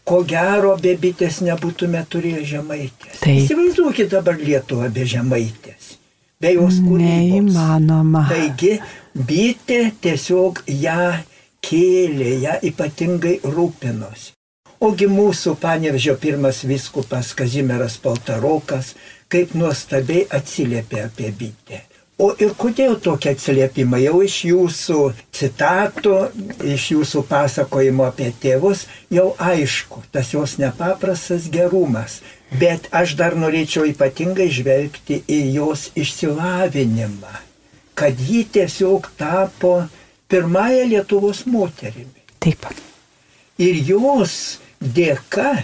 ko 0.07 0.23
gero 0.23 0.77
be 0.79 0.95
bitės 1.03 1.41
nebūtume 1.43 2.03
turėję 2.11 2.45
žemaitės. 2.55 3.21
Taip. 3.23 3.45
Įsivaizduokit 3.45 4.13
dabar 4.15 4.39
Lietuvą 4.39 4.91
be 4.95 5.07
žemaitės 5.07 5.97
be 6.41 6.53
jos 6.57 6.81
kūrybos. 6.85 7.51
Neįmanoma. 7.51 8.27
Taigi 8.31 8.77
bitė 9.17 9.81
tiesiog 10.05 10.63
ją 10.69 11.11
kėlė, 11.65 12.33
ją 12.45 12.57
ypatingai 12.71 13.39
rūpinosi. 13.45 14.36
Ogi 14.81 15.07
mūsų 15.09 15.55
panevežio 15.61 16.19
pirmas 16.21 16.61
viskupas 16.69 17.33
Kazimieras 17.37 17.97
Paltarokas 17.97 18.93
kaip 19.33 19.55
nuostabiai 19.57 20.27
atsiliepė 20.37 21.07
apie 21.07 21.31
bitę. 21.33 21.81
O 22.17 22.31
ir 22.41 22.55
kodėl 22.57 22.95
tokie 23.05 23.35
atsiliepimai? 23.35 24.03
Jau 24.07 24.23
iš 24.25 24.37
jūsų 24.49 25.01
citatų, 25.37 26.15
iš 26.65 26.87
jūsų 26.95 27.23
pasakojimo 27.29 28.07
apie 28.09 28.31
tėvus, 28.41 28.87
jau 29.13 29.35
aišku, 29.37 30.01
tas 30.13 30.33
jos 30.33 30.57
nepaprastas 30.61 31.51
gerumas. 31.53 32.23
Bet 32.57 32.89
aš 32.95 33.17
dar 33.21 33.37
norėčiau 33.37 33.85
ypatingai 33.91 34.49
žvelgti 34.49 35.23
į 35.29 35.41
jos 35.59 35.91
išsilavinimą, 35.99 37.35
kad 37.99 38.17
ji 38.17 38.45
tiesiog 38.55 39.11
tapo 39.19 39.83
pirmąją 40.33 40.87
Lietuvos 40.93 41.45
moterimi. 41.45 42.25
Taip. 42.41 42.65
Ir 43.61 43.83
jos 43.89 44.61
dėka 44.81 45.57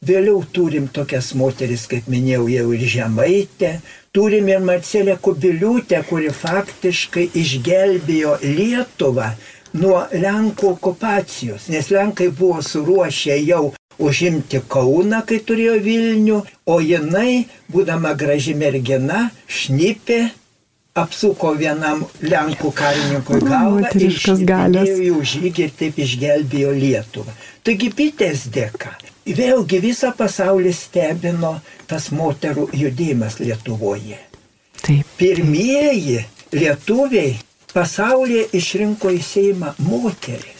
Vėliau 0.00 0.38
turim 0.48 0.86
tokias 0.88 1.26
moteris, 1.36 1.82
kaip 1.84 2.06
minėjau, 2.08 2.46
jau 2.48 2.70
ir 2.72 2.84
Žemaitę, 2.88 3.68
turim 4.16 4.46
ir 4.48 4.62
Marcelę 4.64 5.18
Kubiliūtę, 5.20 5.98
kuri 6.08 6.30
faktiškai 6.32 7.26
išgelbėjo 7.36 8.38
Lietuvą 8.40 9.26
nuo 9.76 9.98
Lenkų 10.22 10.70
okupacijos, 10.70 11.68
nes 11.68 11.92
Lenkai 11.92 12.30
buvo 12.32 12.64
suruošę 12.64 13.36
jau 13.44 13.74
užimti 14.00 14.62
Kauną, 14.72 15.20
kai 15.28 15.42
turėjo 15.44 15.76
Vilnių, 15.84 16.40
o 16.64 16.80
jinai, 16.80 17.44
būdama 17.68 18.16
graži 18.16 18.56
mergina, 18.56 19.26
šnipė, 19.52 20.22
apsuko 20.98 21.52
vienam 21.58 22.02
Lenkų 22.22 22.72
karininkui 22.74 23.42
galvą 23.44 23.84
ir 23.94 24.08
išgelbėjo 24.08 24.98
jų 25.10 25.22
žygį 25.34 25.68
ir 25.68 25.78
taip 25.78 26.02
išgelbėjo 26.06 26.74
Lietuvą. 26.74 27.36
Taigi 27.64 27.92
bitės 27.94 28.48
dėka 28.50 28.96
Vėlgi 29.28 29.78
visą 29.84 30.10
pasaulį 30.16 30.72
stebino 30.74 31.52
tas 31.86 32.08
moterų 32.10 32.70
judėjimas 32.74 33.36
Lietuvoje. 33.38 34.18
Taip. 34.80 35.06
Pirmieji 35.20 36.24
lietuviai 36.56 37.36
pasaulyje 37.74 38.48
išrinko 38.56 39.12
į 39.14 39.20
Seimą 39.22 39.74
moteris. 39.84 40.59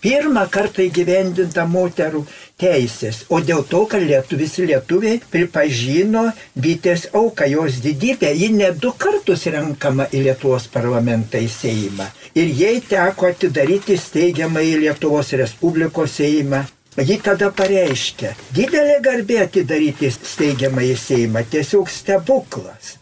Pirmą 0.00 0.46
kartą 0.48 0.80
įgyvendinta 0.86 1.66
moterų 1.68 2.22
teisės, 2.60 3.26
o 3.28 3.42
dėl 3.44 3.66
to, 3.68 3.82
kad 3.90 4.00
lietuvis 4.00 4.56
lietuviai 4.64 5.20
pripažino 5.32 6.24
bitės 6.56 7.06
auką, 7.12 7.50
jos 7.52 7.82
didybę, 7.84 8.32
ji 8.32 8.48
net 8.56 8.80
du 8.80 8.94
kartus 8.96 9.44
renkama 9.52 10.08
į 10.08 10.24
Lietuvos 10.30 10.70
parlamentą 10.72 11.42
į 11.44 11.52
Seimą. 11.52 12.08
Ir 12.32 12.48
jai 12.62 12.74
teko 12.88 13.28
atidaryti 13.28 14.00
steigiamą 14.00 14.64
į 14.64 14.76
Lietuvos 14.86 15.34
Respublikos 15.36 16.16
Seimą 16.16 16.64
Ji 16.98 17.20
tada 17.22 17.52
pareiškia, 17.54 18.32
didelė 18.50 18.96
garbė 19.04 19.36
atidaryti 19.44 20.10
steigiamą 20.10 20.82
į 20.88 20.96
Seimą, 20.98 21.44
tiesiog 21.52 21.88
stebuklas. 21.88 22.96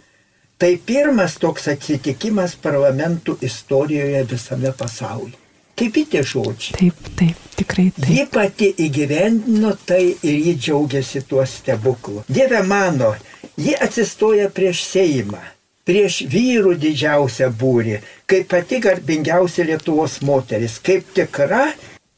Tai 0.61 0.71
pirmas 0.85 1.39
toks 1.41 1.71
atsitikimas 1.73 2.59
parlamentų 2.61 3.39
istorijoje 3.49 4.25
visame 4.29 4.75
pasaulyje. 4.77 5.48
Kaip 5.79 5.99
tie 6.11 6.23
žodžiai? 6.27 6.75
Taip, 6.75 7.11
taip, 7.19 7.45
tikrai 7.59 7.85
taip. 7.95 8.09
Ji 8.11 8.25
pati 8.33 8.71
įgyvendino 8.87 9.75
tai 9.87 10.03
ir 10.27 10.41
ji 10.47 10.57
džiaugiasi 10.57 11.23
tuo 11.29 11.45
stebuklu. 11.47 12.25
Dieve 12.27 12.65
mano, 12.67 13.13
ji 13.57 13.77
atsistoja 13.79 14.49
prieš 14.55 14.83
Seimą, 14.89 15.39
prieš 15.87 16.25
vyrų 16.33 16.75
didžiausią 16.83 17.53
būrį, 17.61 18.01
kaip 18.27 18.51
pati 18.51 18.83
garbingiausia 18.83 19.69
Lietuvos 19.71 20.19
moteris, 20.27 20.81
kaip 20.83 21.15
tikra 21.15 21.69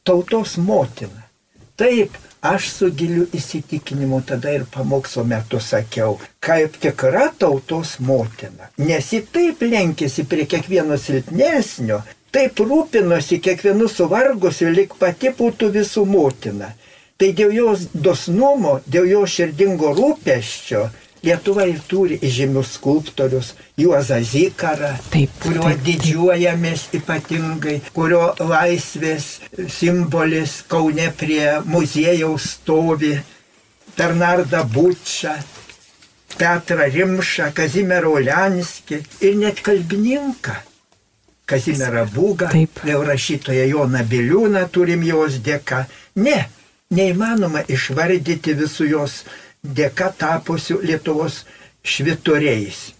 tautos 0.03 0.57
motina. 0.57 1.29
Taip, 1.77 2.17
Aš 2.41 2.71
su 2.73 2.87
giliu 2.97 3.27
įsitikinimu 3.37 4.23
tada 4.25 4.49
ir 4.49 4.63
pamokslo 4.73 5.21
metu 5.29 5.59
sakiau, 5.61 6.15
kaip 6.41 6.79
tikra 6.81 7.27
tautos 7.37 7.99
motina. 8.01 8.71
Nes 8.81 9.11
ji 9.13 9.19
taip 9.35 9.61
lenkėsi 9.61 10.25
prie 10.25 10.47
kiekvieno 10.49 10.97
silpnesnio, 10.97 11.99
taip 12.31 12.59
rūpinosi 12.59 13.41
kiekvienu 13.43 13.89
suvargusiu, 13.91 14.71
lik 14.71 14.95
pati 14.99 15.33
būtų 15.37 15.71
visų 15.75 16.05
motina. 16.07 16.73
Tai 17.19 17.29
dėl 17.37 17.51
jos 17.53 17.85
dosnumo, 17.93 18.79
dėl 18.89 19.09
jos 19.11 19.37
širdingo 19.37 19.93
rūpeščio 19.97 20.87
Lietuva 21.21 21.67
ir 21.69 21.77
turi 21.85 22.15
įžymius 22.25 22.71
skulptorius, 22.79 23.51
Juozą 23.77 24.17
Zikarą, 24.25 24.95
Taip, 25.13 25.29
kuriuo 25.43 25.67
taip, 25.67 25.75
taip. 25.75 25.83
didžiuojamės 25.85 26.85
ypatingai, 26.97 27.75
kurio 27.93 28.23
laisvės 28.39 29.27
simbolis 29.69 30.55
Kaune 30.71 31.11
prie 31.19 31.59
muziejaus 31.69 32.47
stovi, 32.55 33.13
Bernardą 33.93 34.63
Bučą, 34.73 35.35
Petrą 36.41 36.89
Rimšą, 36.89 37.51
Kazimierą 37.53 38.17
Olenskį 38.17 39.03
ir 39.21 39.37
net 39.43 39.61
kalbininką. 39.61 40.57
Kazimierą 41.51 42.05
Būgą, 42.15 42.49
vėl 42.87 43.03
rašytoją 43.07 43.67
Joną 43.73 44.05
Biliūną 44.07 44.63
turim 44.71 45.03
jos 45.03 45.37
dėka. 45.43 45.85
Ne, 46.15 46.37
neįmanoma 46.95 47.65
išvardyti 47.67 48.55
visų 48.59 48.87
jos 48.93 49.17
dėka 49.63 50.11
tapusių 50.17 50.79
Lietuvos 50.87 51.43
švitoriais. 51.83 52.91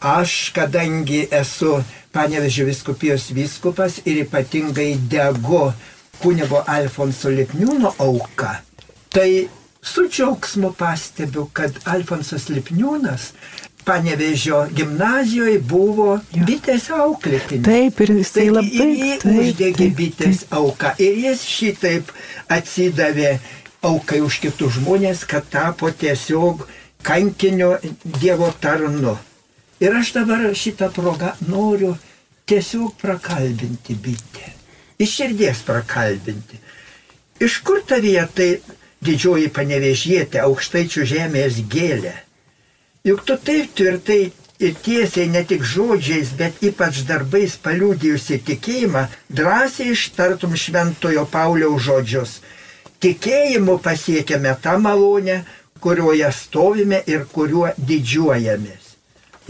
Aš, 0.00 0.52
kadangi 0.56 1.26
esu 1.32 1.78
Panevežio 2.12 2.64
viskupijos 2.68 3.30
viskupas 3.36 3.98
ir 4.04 4.22
ypatingai 4.24 4.94
degu 5.10 5.66
kunigo 6.22 6.62
Alfonso 6.66 7.28
Lipniūno 7.28 7.92
auka, 8.00 8.54
tai 9.12 9.48
su 9.82 10.06
džiaugsmu 10.08 10.72
pastebiu, 10.78 11.46
kad 11.52 11.76
Alfonsas 11.84 12.48
Lipniūnas 12.48 13.30
Panevežio 13.86 14.64
gimnazijoje 14.74 15.60
buvo 15.62 16.16
bitės 16.34 16.88
auklėtinis. 16.90 17.62
Taip, 17.66 18.00
ir 18.02 18.12
jisai 18.18 18.48
labai. 18.50 18.72
ir 18.82 18.88
jį 19.02 19.12
taip, 19.22 19.36
uždegė 19.42 19.76
taip, 19.78 19.94
bitės 20.00 20.42
auka. 20.50 20.90
Ir 20.98 21.20
jis 21.22 21.44
šitaip 21.46 22.10
atsidavė 22.56 23.36
aukai 23.86 24.18
už 24.26 24.40
kitus 24.42 24.80
žmonės, 24.80 25.22
kad 25.30 25.46
tapo 25.52 25.90
tiesiog 25.90 26.66
kankinio 27.06 27.76
Dievo 28.02 28.50
tarnu. 28.60 29.14
Ir 29.78 29.94
aš 29.94 30.12
dabar 30.16 30.42
šitą 30.56 30.90
progą 30.90 31.36
noriu 31.46 31.94
tiesiog 32.48 32.96
prakalbinti 32.98 33.94
bitę. 33.94 34.50
Iš 34.98 35.16
širdies 35.20 35.62
prakalbinti. 35.66 36.58
Iš 37.38 37.60
kur 37.62 37.82
ta 37.86 38.00
vieta 38.00 38.50
didžioji 39.04 39.50
panevežietė 39.52 40.40
aukštaičių 40.46 41.04
žemės 41.06 41.60
gėlė? 41.70 42.25
Juk 43.06 43.22
tu 43.22 43.36
taip 43.38 43.70
tvirtai 43.78 44.32
ir 44.58 44.72
tiesiai 44.82 45.28
ne 45.30 45.44
tik 45.46 45.62
žodžiais, 45.62 46.32
bet 46.38 46.58
ypač 46.66 47.04
darbais 47.06 47.54
paliūdėjusi 47.62 48.40
tikėjimą, 48.48 49.04
drąsiai 49.30 49.92
ištartum 49.94 50.56
šventojo 50.58 51.22
Pauliaus 51.30 51.84
žodžius. 51.86 52.32
Tikėjimu 52.98 53.78
pasiekėme 53.84 54.56
tą 54.64 54.74
malonę, 54.82 55.44
kurioje 55.78 56.32
stovime 56.34 57.02
ir 57.06 57.28
kuriuo 57.30 57.70
didžiuojamės. 57.78 58.90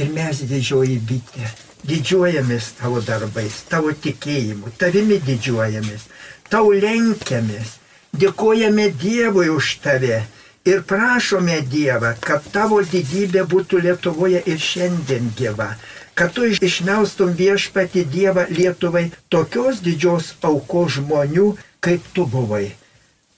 Ir 0.03 0.13
mes 0.13 0.45
didžioji 0.53 1.01
bitė, 1.09 1.49
didžiuojamės 1.89 2.75
tavo 2.83 3.01
darbais, 3.01 3.63
tavo 3.71 3.97
tikėjimu, 4.05 4.75
tavimi 4.77 5.17
didžiuojamės, 5.25 6.11
tau 6.53 6.75
lenkiamės, 6.77 7.79
dėkojame 8.13 8.91
Dievui 9.01 9.49
už 9.55 9.79
tave 9.87 10.27
ir 10.67 10.83
prašome 10.83 11.61
Dievą, 11.71 12.15
kad 12.21 12.47
tavo 12.53 12.81
didybė 12.83 13.47
būtų 13.51 13.81
Lietuvoje 13.85 14.43
ir 14.51 14.59
šiandien 14.61 15.31
gyva, 15.39 15.71
kad 16.19 16.35
tu 16.35 16.47
išmelstum 16.49 17.35
viešpati 17.39 18.05
Dievą 18.11 18.47
Lietuvai 18.51 19.11
tokios 19.31 19.81
didžios 19.85 20.35
aukos 20.43 20.99
žmonių, 20.99 21.53
kaip 21.81 22.03
tu 22.13 22.27
buvai. 22.27 22.73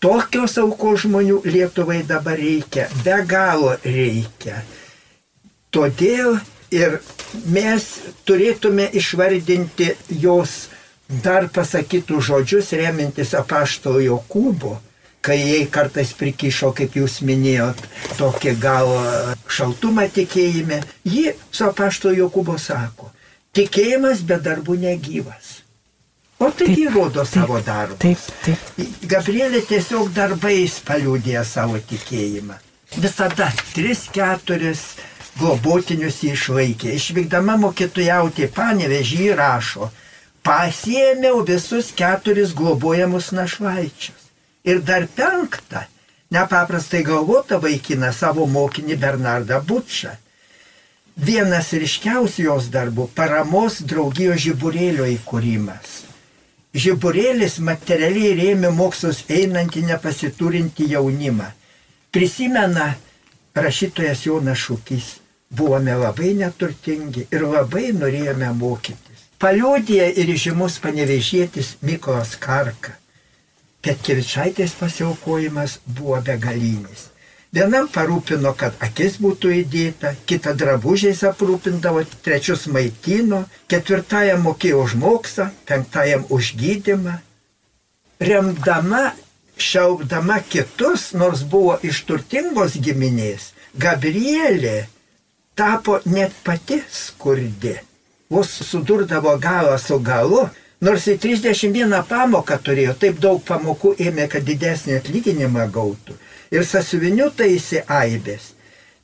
Tokios 0.01 0.57
aukos 0.63 1.05
žmonių 1.05 1.43
Lietuvai 1.45 2.01
dabar 2.07 2.39
reikia, 2.39 2.89
be 3.05 3.21
galo 3.29 3.75
reikia. 3.85 4.63
Todėl 5.75 6.39
ir 6.73 7.01
mes 7.53 7.85
turėtume 8.25 8.89
išvardinti 8.97 9.93
jos 10.23 10.69
dar 11.09 11.49
pasakytų 11.53 12.21
žodžius, 12.25 12.73
remintis 12.77 13.35
apaštalo 13.37 14.01
Jokūbo, 14.05 14.79
kai 15.29 15.39
jai 15.43 15.65
kartais 15.69 16.15
prikišo, 16.17 16.73
kaip 16.77 16.97
jūs 16.97 17.21
minėjot, 17.29 17.83
tokį 18.17 18.55
gal 18.63 18.89
šaltumą 19.53 20.07
tikėjime, 20.15 20.81
ji 21.05 21.35
su 21.53 21.67
apaštalo 21.69 22.15
Jokūbo 22.17 22.57
sako, 22.61 23.11
tikėjimas 23.57 24.25
be 24.25 24.39
darbų 24.41 24.79
negyvas. 24.87 25.59
O 26.39 26.49
tai 26.55 26.71
įrodo 26.79 27.25
taip, 27.27 27.33
savo 27.33 27.59
darbą. 27.67 27.99
Taip, 28.01 28.25
taip. 28.47 28.97
Gabrielė 29.11 29.65
tiesiog 29.67 30.13
darbais 30.15 30.79
paliūdė 30.87 31.43
savo 31.45 31.81
tikėjimą. 31.91 32.57
Visada 32.97 33.51
3-4 33.75 34.71
globotinius 35.39 36.23
jį 36.23 36.31
išlaikė. 36.39 36.95
Išvykdama 36.95 37.59
mokytojauti 37.65 38.49
panevežį 38.55 39.33
rašo, 39.39 39.91
pasiėmiau 40.47 41.43
visus 41.51 41.91
keturis 41.99 42.55
globojamus 42.57 43.33
našlaičius. 43.35 44.18
Ir 44.69 44.83
dar 44.85 45.07
penktą, 45.17 45.81
nepaprastai 46.35 47.01
galvota 47.07 47.57
vaikina 47.63 48.11
savo 48.13 48.45
mokinį 48.47 48.99
Bernardą 49.01 49.63
Bučą. 49.65 50.11
Vienas 51.17 51.71
ryškiausių 51.73 52.43
jos 52.45 52.69
darbų- 52.75 53.09
paramos 53.19 53.79
draugijos 53.81 54.43
žiburėlio 54.45 55.07
įkūrimas. 55.15 55.95
Žiburėlis 56.75 57.57
materialiai 57.71 58.35
rėmė 58.43 58.75
mokslus 58.83 59.25
einantį 59.39 59.87
nepasiturinti 59.89 60.91
jaunimą. 60.93 61.49
Prisimena 62.13 62.95
rašytojas 63.55 64.27
Jonas 64.27 64.59
Šūkis, 64.59 65.09
buvome 65.51 65.97
labai 65.97 66.35
neturtingi 66.35 67.27
ir 67.33 67.49
labai 67.57 67.89
norėjome 68.03 68.53
mokytis. 68.53 69.27
Paliodė 69.39 70.13
ir 70.13 70.37
žymus 70.37 70.79
panevežėtis 70.79 71.77
Mykolas 71.81 72.37
Karka. 72.37 72.98
Petkevičaitės 73.89 74.75
pasiaukojimas 74.77 75.79
buvo 75.97 76.19
begalinis. 76.21 77.07
Vienam 77.57 77.87
parūpino, 77.89 78.51
kad 78.53 78.75
akis 78.85 79.15
būtų 79.25 79.53
įdėta, 79.63 80.11
kitą 80.29 80.53
drabužiais 80.61 81.23
aprūpindavo, 81.25 82.03
trečius 82.27 82.67
maitino, 82.69 83.47
ketvirtajam 83.73 84.45
mokėjo 84.45 84.83
už 84.85 84.97
moksą, 85.01 85.47
penktajam 85.71 86.27
už 86.29 86.51
gydimą. 86.61 87.17
Remdama, 88.21 89.15
šiaupdama 89.57 90.43
kitus, 90.53 91.15
nors 91.17 91.47
buvo 91.49 91.79
iš 91.81 92.05
turtingos 92.05 92.77
giminės, 92.77 93.55
Gabrielė 93.73 94.83
tapo 95.57 96.03
net 96.05 96.37
pati 96.45 96.83
skurdi. 96.93 97.79
Vos 98.29 98.53
sudurdavo 98.69 99.39
galą 99.41 99.81
su 99.81 99.97
galu, 100.05 100.45
nors 100.81 101.09
į 101.11 101.17
31 101.23 101.95
pamoką 102.09 102.59
turėjo, 102.63 102.95
taip 103.03 103.19
daug 103.23 103.43
pamokų 103.45 103.95
ėmė, 104.09 104.29
kad 104.31 104.47
didesnį 104.47 104.99
atlyginimą 105.01 105.67
gautų 105.75 106.17
ir 106.55 106.65
sasiviniu 106.65 107.31
taisi 107.37 107.83
aibės. 107.87 108.53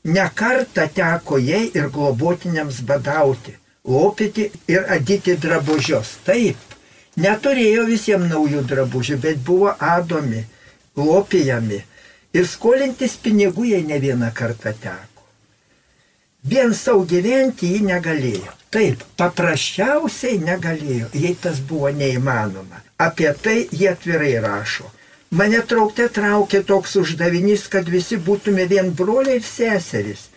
Nekarta 0.04 0.87
teko 0.92 1.38
jai 1.40 1.70
ir 1.72 1.88
globotiniams 1.92 2.82
badauti, 2.84 3.54
lopyti 3.88 4.50
ir 4.68 4.84
adyti 4.92 5.37
drabužius. 5.40 6.18
Taip, 6.26 6.60
neturėjo 7.16 7.87
visiems 7.88 8.28
naujų 8.28 8.66
drabužių, 8.68 9.18
bet 9.22 9.40
buvo 9.46 9.72
adomi, 9.80 10.44
lopijami 10.96 11.80
ir 12.34 12.46
skolintis 12.50 13.16
pinigų 13.24 13.70
jai 13.72 13.82
ne 13.88 13.98
vieną 14.02 14.30
kartą 14.37 14.76
teko. 14.84 15.13
Vien 16.44 16.74
savo 16.76 17.07
gyventi 17.09 17.70
ji 17.72 17.80
negalėjo. 17.88 18.52
Taip, 18.74 19.00
paprasčiausiai 19.16 20.40
negalėjo, 20.42 21.07
jei 21.14 21.37
tas 21.40 21.61
buvo 21.62 21.92
neįmanoma. 21.94 22.83
Apie 23.00 23.30
tai 23.42 23.62
jie 23.70 23.88
atvirai 23.92 24.35
rašo. 24.42 24.90
Mane 25.35 25.62
traukte 25.70 26.09
traukė 26.16 26.61
toks 26.66 26.96
uždavinys, 27.00 27.68
kad 27.70 27.88
visi 27.90 28.18
būtume 28.28 28.66
vien 28.70 28.90
broliai 28.98 29.38
ir 29.40 29.46
seserys. 29.46 30.28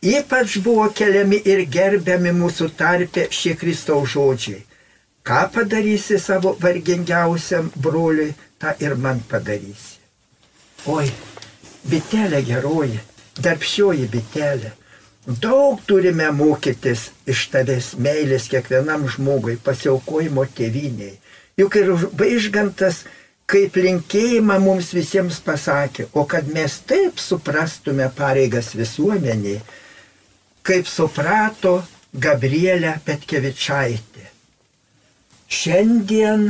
Ypač 0.00 0.58
buvo 0.64 0.86
keliami 0.96 1.42
ir 1.44 1.64
gerbiami 1.68 2.32
mūsų 2.36 2.70
tarpe 2.76 3.26
šie 3.36 3.56
Kristaus 3.60 4.14
žodžiai. 4.14 4.62
Ką 5.26 5.42
padarysi 5.52 6.16
savo 6.18 6.54
vargingiausiam 6.62 7.72
broliui, 7.76 8.32
tą 8.60 8.72
ir 8.80 8.94
man 8.96 9.20
padarysi. 9.28 9.98
Oi, 10.88 11.10
bitelė 11.90 12.40
geroji, 12.46 13.00
darbšioji 13.44 14.08
bitelė. 14.14 14.72
Daug 15.30 15.78
turime 15.86 16.26
mokytis 16.34 17.10
iš 17.30 17.44
tavęs 17.52 17.92
meilės 18.02 18.48
kiekvienam 18.50 19.04
žmogui, 19.06 19.60
pasiaukojimo 19.62 20.42
tėviniai. 20.58 21.12
Juk 21.60 21.76
ir 21.78 21.92
vaižgantas 22.18 23.04
kaip 23.50 23.76
linkėjimą 23.78 24.56
mums 24.62 24.88
visiems 24.94 25.38
pasakė, 25.46 26.08
o 26.18 26.24
kad 26.26 26.48
mes 26.50 26.80
taip 26.82 27.22
suprastume 27.22 28.08
pareigas 28.16 28.72
visuomeniai, 28.78 29.60
kaip 30.66 30.90
suprato 30.90 31.76
Gabrielė 32.10 32.96
Petkevičaitė. 33.06 34.26
Šiandien 35.46 36.48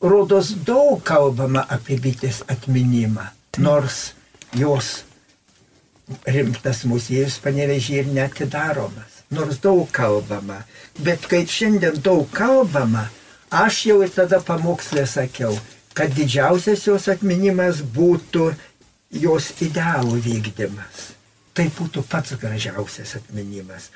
rodos 0.00 0.54
daug 0.64 1.02
kalbama 1.04 1.66
apie 1.68 2.00
bitės 2.00 2.40
atminimą, 2.48 3.28
nors 3.60 4.14
jos 4.56 5.02
rimtas 6.26 6.84
muziejus 6.88 7.38
panevežė 7.44 8.02
ir 8.02 8.12
netidaromas, 8.12 9.22
nors 9.30 9.60
daug 9.64 9.88
kalbama. 9.92 10.62
Bet 10.98 11.26
kai 11.30 11.44
šiandien 11.46 12.00
daug 12.04 12.28
kalbama, 12.34 13.08
aš 13.50 13.84
jau 13.90 14.00
ir 14.04 14.12
tada 14.14 14.40
pamokslė 14.44 15.04
sakiau, 15.06 15.52
kad 15.94 16.14
didžiausias 16.14 16.86
jos 16.86 17.08
atminimas 17.12 17.82
būtų 17.82 18.52
jos 19.22 19.52
idealų 19.64 20.20
vykdymas. 20.24 21.12
Tai 21.56 21.66
būtų 21.74 22.04
pats 22.06 22.36
gražiausias 22.38 23.16
atminimas. 23.18 23.90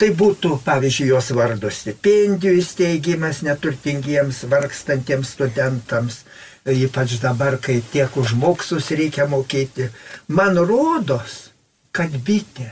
Tai 0.00 0.08
būtų, 0.18 0.56
pavyzdžiui, 0.64 1.10
jos 1.12 1.28
vardo 1.36 1.70
stipendijų 1.70 2.56
įsteigimas 2.58 3.42
neturtingiems, 3.46 4.40
vargstantiems 4.50 5.34
studentams, 5.36 6.22
ypač 6.66 7.18
dabar, 7.22 7.58
kai 7.62 7.82
tiek 7.92 8.16
už 8.18 8.32
mokslus 8.38 8.90
reikia 8.96 9.28
mokėti. 9.30 9.90
Man 10.26 10.58
rodos, 10.58 11.51
kad 11.92 12.12
bitė, 12.26 12.70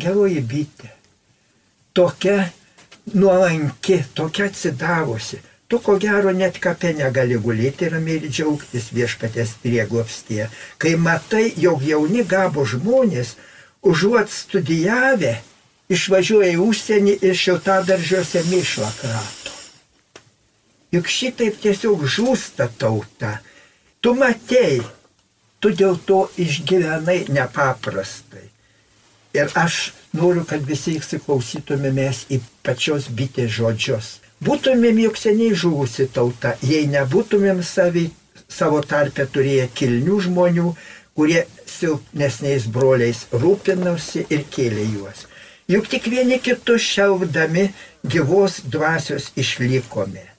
geroji 0.00 0.40
bitė, 0.46 0.90
tokia 1.92 2.50
nuolanki, 3.14 4.04
tokia 4.14 4.46
atsidavusi, 4.50 5.40
tu 5.68 5.78
ko 5.82 5.96
gero 6.02 6.32
net 6.34 6.58
kapė 6.62 6.94
negali 6.98 7.38
gulėti 7.42 7.90
ramiai 7.90 8.20
ir 8.20 8.28
džiaugtis 8.30 8.90
viešpatės 8.94 9.56
prieglopstie, 9.62 10.48
kai 10.78 10.96
matai, 10.96 11.50
jog 11.56 11.82
jauni 11.86 12.24
gabo 12.24 12.66
žmonės, 12.66 13.36
užuot 13.86 14.30
studijavę, 14.30 15.36
išvažiuoja 15.90 16.54
į 16.54 16.62
užsienį 16.64 17.16
ir 17.26 17.38
šiltadaržiuose 17.38 18.44
mišlą 18.50 18.90
krato. 19.00 19.54
Juk 20.94 21.06
šitaip 21.06 21.58
tiesiog 21.62 22.02
žūsta 22.02 22.66
tauta. 22.78 23.36
Tu 24.02 24.14
matei, 24.18 24.80
tu 25.60 25.72
dėl 25.76 25.98
to 26.08 26.24
išgyvenai 26.40 27.26
nepaprastai. 27.28 28.46
Ir 29.36 29.52
aš 29.54 29.92
noriu, 30.16 30.42
kad 30.48 30.64
visi 30.66 30.96
įsiklausytumėmės 30.98 32.24
į 32.34 32.40
pačios 32.66 33.06
bitės 33.14 33.52
žodžius. 33.58 34.08
Būtumėm 34.42 34.98
juk 35.04 35.20
seniai 35.20 35.54
žuvusi 35.54 36.08
tauta, 36.10 36.56
jei 36.64 36.88
nebūtumėm 36.90 37.60
savi, 37.62 38.08
savo 38.48 38.80
tarpę 38.82 39.26
turėję 39.30 39.68
kilnių 39.76 40.16
žmonių, 40.26 40.72
kurie 41.14 41.44
silpnesniais 41.68 42.66
broliais 42.72 43.26
rūpinosi 43.30 44.24
ir 44.32 44.46
kėlė 44.50 44.88
juos. 44.94 45.26
Juk 45.70 45.86
tik 45.92 46.08
vieni 46.10 46.40
kitus 46.42 46.82
šiaudami 46.82 47.68
gyvos 48.02 48.62
dvasios 48.66 49.30
išlikome. 49.38 50.29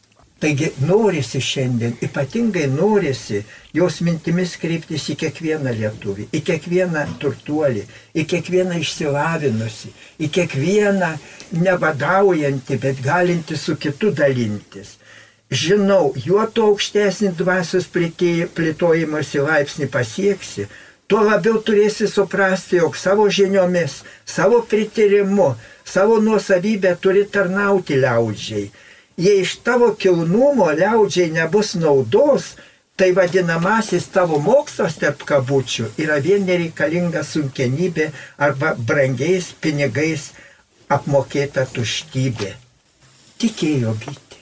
Taigi 0.41 0.71
norisi 0.87 1.37
šiandien, 1.37 1.91
ypatingai 2.01 2.63
norisi 2.71 3.43
jos 3.77 3.99
mintimis 4.01 4.55
kreiptis 4.57 5.03
į 5.13 5.15
kiekvieną 5.21 5.73
lietuvį, 5.77 6.25
į 6.33 6.41
kiekvieną 6.47 7.03
turtuolį, 7.21 7.83
į 8.17 8.25
kiekvieną 8.31 8.79
išsilavinusi, 8.81 9.93
į 10.17 10.31
kiekvieną 10.39 11.11
nevadaujantį, 11.61 12.79
bet 12.87 13.05
galinti 13.05 13.59
su 13.59 13.77
kitu 13.77 14.09
dalintis. 14.17 14.95
Žinau, 15.51 16.15
juo 16.25 16.47
to 16.49 16.71
aukštesnį 16.71 17.35
dvasios 17.37 17.85
plėtojimosi 17.93 19.45
laipsnį 19.45 19.91
pasieksi, 19.93 20.69
tuo 21.05 21.21
labiau 21.27 21.61
turėsi 21.61 22.07
suprasti, 22.09 22.79
jog 22.81 22.95
savo 22.97 23.29
žiniomis, 23.29 24.01
savo 24.25 24.61
prityrimu, 24.63 25.51
savo 25.85 26.21
nuosavybę 26.23 26.95
turi 27.03 27.27
tarnauti 27.29 28.01
liaudžiai. 28.01 28.71
Jei 29.17 29.41
iš 29.41 29.57
tavo 29.65 29.91
kilnumo 29.99 30.69
liaudžiai 30.71 31.31
nebus 31.35 31.73
naudos, 31.75 32.55
tai 32.95 33.11
vadinamasis 33.17 34.07
tavo 34.13 34.39
mokslas 34.39 34.97
tarp 35.01 35.25
kabučių 35.27 35.91
yra 36.01 36.19
vien 36.23 36.45
nereikalinga 36.47 37.23
sunkenybė 37.27 38.11
arba 38.37 38.75
brangiais 38.75 39.51
pinigais 39.61 40.31
apmokėta 40.91 41.65
tuštybė. 41.73 42.53
Tikėjo 43.41 43.95
bitė. 44.03 44.39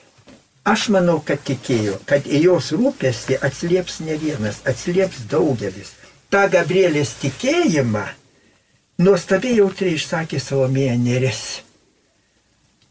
Aš 0.69 0.89
manau, 0.93 1.17
kad 1.25 1.41
tikėjo, 1.47 1.97
kad 2.05 2.27
į 2.27 2.43
jos 2.43 2.73
rūpestį 2.75 3.39
atslieps 3.47 4.01
ne 4.05 4.19
vienas, 4.21 4.60
atslieps 4.67 5.23
daugelis 5.32 5.95
tą 6.29 6.45
Gabrielės 6.53 7.15
tikėjimą 7.23 8.03
nuostabiai 9.01 9.58
jautriai 9.58 9.97
išsakė 9.97 10.38
Salomėja 10.43 10.97
Neris. 11.01 11.63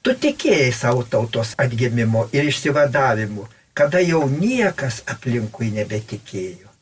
Tu 0.09 0.15
tikėjai 0.17 0.71
savo 0.73 1.03
tautos 1.05 1.51
atgimimo 1.61 2.23
ir 2.33 2.49
išsivadavimu, 2.49 3.45
kada 3.77 4.01
jau 4.01 4.23
niekas 4.33 5.03
aplinkui 5.13 5.69
nebetikėjo. 5.75 6.73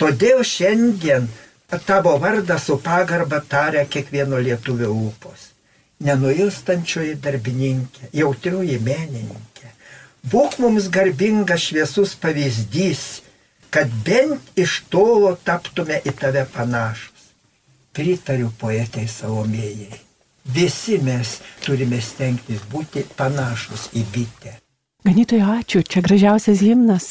Todėl 0.00 0.40
šiandien 0.40 1.28
tavo 1.84 2.14
vardą 2.22 2.56
su 2.56 2.78
pagarba 2.80 3.42
taria 3.44 3.84
kiekvieno 3.84 4.40
lietuvio 4.40 4.88
ūpos. 4.94 5.50
Nenuilstančioji 6.08 7.18
darbininkė, 7.20 8.08
jautrioji 8.16 8.80
menininkė. 8.80 9.74
Būk 10.32 10.56
mums 10.62 10.88
garbingas 10.94 11.68
šviesus 11.68 12.16
pavyzdys 12.22 13.06
kad 13.70 13.88
bent 14.04 14.40
iš 14.56 14.80
tolo 14.88 15.34
taptume 15.44 16.00
į 16.04 16.14
tave 16.20 16.44
panašus. 16.54 17.30
Pritariu 17.92 18.50
poetai 18.60 19.08
Salomėjai. 19.10 20.07
Visi 20.54 20.96
mes 21.04 21.38
turime 21.64 22.00
stengtis 22.00 22.62
būti 22.72 23.04
panašus 23.18 23.90
į 23.98 24.04
bitę. 24.14 24.54
Ganytojai, 25.04 25.60
ačiū, 25.60 25.82
čia 25.86 26.02
gražiausias 26.04 26.62
himnas. 26.64 27.10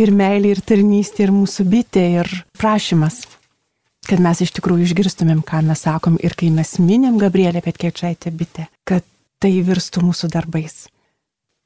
Ir 0.00 0.10
meilė, 0.16 0.54
ir 0.54 0.62
tarnystė, 0.64 1.28
ir 1.28 1.34
mūsų 1.34 1.66
bitė, 1.70 2.06
ir 2.22 2.32
prašymas, 2.58 3.22
kad 4.08 4.22
mes 4.24 4.42
iš 4.44 4.54
tikrųjų 4.56 4.88
išgirstumėm, 4.88 5.44
ką 5.46 5.62
mes 5.68 5.84
sakom 5.86 6.18
ir 6.24 6.34
kai 6.40 6.50
mes 6.52 6.74
minėm 6.80 7.20
Gabrielę 7.20 7.62
Petkiečiaitę 7.64 8.32
bitę, 8.34 8.66
kad 8.88 9.06
tai 9.40 9.54
virstų 9.64 10.08
mūsų 10.08 10.32
darbais 10.32 10.84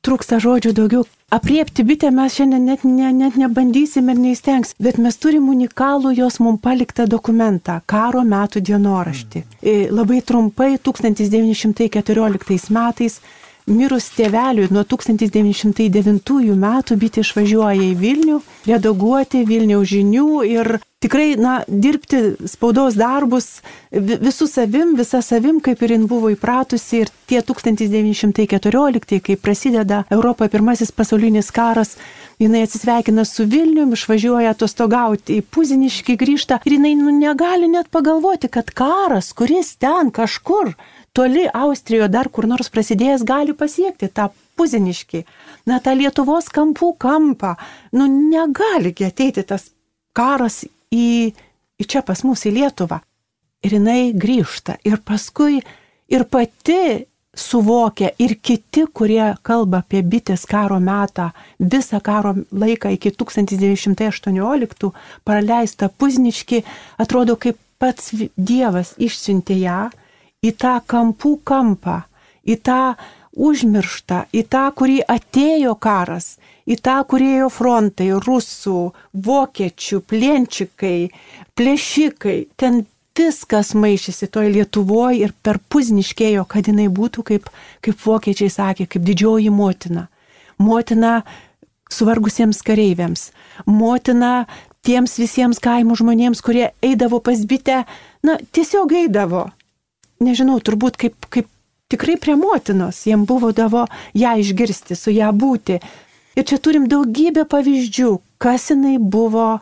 trūksta 0.07 0.39
žodžių 0.43 0.73
daugiau. 0.77 1.05
Apriepti 1.35 1.85
bitę 1.85 2.09
mes 2.15 2.33
šiandien 2.39 2.65
net, 2.65 2.85
ne, 2.89 3.13
net 3.13 3.35
nebandysim 3.37 4.09
ir 4.09 4.17
neįstengs, 4.23 4.75
bet 4.81 4.97
mes 5.03 5.17
turim 5.21 5.51
unikalų 5.53 6.15
jos 6.17 6.39
mums 6.41 6.63
paliktą 6.65 7.05
dokumentą- 7.07 7.81
karo 7.95 8.23
metų 8.25 8.61
dienoraštį. 8.65 9.45
Mm. 9.63 9.93
Labai 9.93 10.23
trumpai 10.23 10.79
1914 10.79 12.71
metais 12.71 13.21
mirus 13.68 14.09
tėveliui 14.16 14.70
nuo 14.74 14.85
1909 14.88 16.57
metų 16.64 16.98
bitė 16.98 17.24
išvažiuoja 17.24 17.88
į 17.90 17.94
Vilnių, 18.00 18.42
redaguoti 18.66 19.44
Vilniaus 19.48 19.88
žinių 19.92 20.28
ir 20.48 20.78
tikrai, 21.02 21.37
na, 21.38 21.61
dirbti 21.68 22.35
spaudos 22.50 22.96
darbus 22.98 23.61
visų 23.92 24.48
savim, 24.50 24.96
visa 24.98 25.20
savim, 25.22 25.61
kaip 25.64 25.83
ir 25.83 25.94
jin 25.94 26.07
buvo 26.11 26.33
įpratusi. 26.35 27.04
Ir 27.04 27.12
tie 27.31 27.42
1914, 27.44 29.20
kai 29.24 29.37
prasideda 29.38 30.04
Europoje 30.11 30.50
pirmasis 30.52 30.92
pasaulinis 30.94 31.52
karas, 31.54 31.96
jinai 32.42 32.64
atsisveikina 32.66 33.24
su 33.28 33.46
Vilniumi, 33.46 33.98
išvažiuoja 33.98 34.54
atostogauti 34.54 35.38
į 35.38 35.46
Puziniškį, 35.54 36.18
grįžta 36.18 36.61
ir 36.64 36.78
jinai 36.78 36.94
nu, 36.98 37.14
negali 37.14 37.70
net 37.70 37.90
pagalvoti, 37.94 38.50
kad 38.50 38.70
karas, 38.74 39.33
kuris 39.38 39.76
ten 39.78 40.12
kažkur, 40.14 40.74
toli 41.18 41.48
Austrijoje 41.54 42.07
dar 42.14 42.28
kur 42.31 42.46
nors 42.46 42.68
prasidėjęs 42.70 43.24
gali 43.26 43.54
pasiekti 43.59 44.07
tą 44.14 44.28
puziniškį, 44.59 45.24
na 45.66 45.81
tą 45.83 45.96
Lietuvos 45.98 46.46
kampų 46.54 46.92
kampą. 47.02 47.57
Nu 47.90 48.07
negali 48.07 48.94
ateiti 49.07 49.42
tas 49.42 49.72
karas 50.14 50.62
į, 50.94 51.35
į 51.74 51.88
čia 51.90 52.04
pas 52.07 52.22
mus 52.22 52.46
į 52.46 52.54
Lietuvą. 52.61 53.00
Ir 53.66 53.74
jinai 53.81 54.14
grįžta. 54.14 54.78
Ir 54.87 55.02
paskui 55.02 55.59
ir 56.07 56.28
pati 56.31 57.09
suvokia 57.35 58.14
ir 58.22 58.38
kiti, 58.38 58.87
kurie 58.87 59.35
kalba 59.42 59.83
apie 59.83 60.07
bitės 60.07 60.46
karo 60.46 60.78
metą, 60.78 61.33
visą 61.59 61.98
karo 61.98 62.37
laiką 62.54 62.94
iki 62.94 63.11
1918 63.11 64.94
praleistą 65.26 65.90
puzniški, 65.90 66.62
atrodo 66.98 67.35
kaip 67.35 67.59
pats 67.83 68.14
Dievas 68.37 68.94
išsiuntė 69.02 69.64
ją 69.66 69.88
į 70.44 70.53
tą 70.59 70.79
kampų 70.87 71.33
kampą, 71.46 72.03
į 72.46 72.59
tą 72.62 72.83
užmirštą, 73.38 74.24
į 74.35 74.44
tą, 74.51 74.66
kurį 74.79 75.01
atėjo 75.11 75.74
karas, 75.79 76.37
į 76.66 76.79
tą, 76.83 76.98
kurį 77.11 77.33
ėjo 77.38 77.48
frontai, 77.55 78.11
rusų, 78.27 78.79
vokiečių, 79.14 80.01
plienčikai, 80.11 81.11
plėšikai, 81.59 82.38
ten 82.59 82.85
viskas 83.18 83.72
maišėsi 83.74 84.29
toj 84.31 84.53
Lietuvoje 84.55 85.27
ir 85.27 85.35
per 85.42 85.59
puzniškėjo, 85.59 86.44
kad 86.46 86.70
jinai 86.70 86.87
būtų, 86.87 87.24
kaip, 87.27 87.51
kaip 87.83 87.98
vokiečiai 88.05 88.51
sakė, 88.53 88.87
kaip 88.87 89.03
didžioji 89.07 89.51
motina. 89.51 90.07
Motina 90.62 91.22
suvargusiems 91.90 92.61
kareiviams, 92.66 93.31
motina 93.66 94.46
tiems 94.87 95.16
visiems 95.18 95.59
kaimų 95.62 95.98
žmonėms, 95.98 96.42
kurie 96.44 96.68
eidavo 96.85 97.18
pas 97.24 97.42
bitę, 97.48 97.83
na, 98.22 98.38
tiesiog 98.55 98.94
eidavo. 99.03 99.48
Nežinau, 100.24 100.59
turbūt 100.59 100.98
kaip, 100.98 101.28
kaip 101.31 101.46
tikrai 101.92 102.16
prie 102.20 102.35
motinos, 102.38 103.04
jiem 103.07 103.24
buvo 103.28 103.52
davo 103.54 103.87
ją 104.18 104.35
išgirsti, 104.42 104.96
su 104.98 105.14
ją 105.14 105.31
būti. 105.33 105.78
Ir 106.38 106.46
čia 106.46 106.59
turim 106.62 106.87
daugybę 106.90 107.46
pavyzdžių, 107.50 108.11
kas 108.42 108.70
jinai 108.70 108.98
buvo 108.98 109.61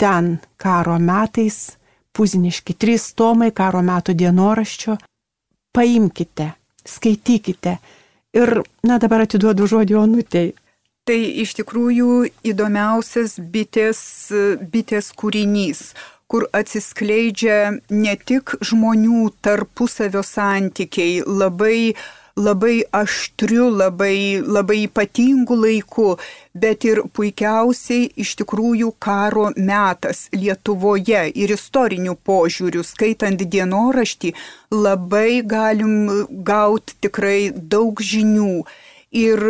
ten 0.00 0.38
karo 0.60 0.98
metais, 1.00 1.76
puziniški 2.16 2.74
trys 2.76 3.12
tomai 3.16 3.50
karo 3.56 3.80
metų 3.84 4.16
dienoraščio. 4.18 4.96
Paimkite, 5.76 6.50
skaitykite. 6.84 7.76
Ir, 8.36 8.60
na, 8.86 8.98
dabar 9.02 9.24
atiduodu 9.26 9.68
žodį 9.70 9.96
Onutei. 10.00 10.50
Tai 11.08 11.16
iš 11.42 11.54
tikrųjų 11.58 12.30
įdomiausias 12.46 13.38
bitės, 13.40 14.00
bitės 14.60 15.10
kūrinys, 15.16 15.92
kur 16.30 16.46
atsiskleidžia 16.54 17.58
ne 17.90 18.14
tik 18.30 18.54
žmonių 18.70 19.26
tarpusavio 19.42 20.22
santykiai, 20.26 21.22
labai 21.26 21.94
labai 22.40 22.82
aštriu, 22.92 23.68
labai, 23.70 24.40
labai 24.40 24.84
ypatingu 24.86 25.56
laiku, 25.64 26.14
bet 26.54 26.86
ir 26.88 27.02
puikiausiai 27.16 28.10
iš 28.22 28.36
tikrųjų 28.40 28.92
karo 29.02 29.50
metas 29.56 30.28
Lietuvoje 30.32 31.26
ir 31.34 31.54
istorinių 31.56 32.16
požiūrių, 32.26 32.84
skaitant 32.86 33.42
dienoraštį, 33.54 34.32
labai 34.72 35.42
galim 35.42 36.26
gauti 36.46 36.96
tikrai 37.06 37.50
daug 37.52 38.00
žinių. 38.00 38.64
Ir 39.10 39.46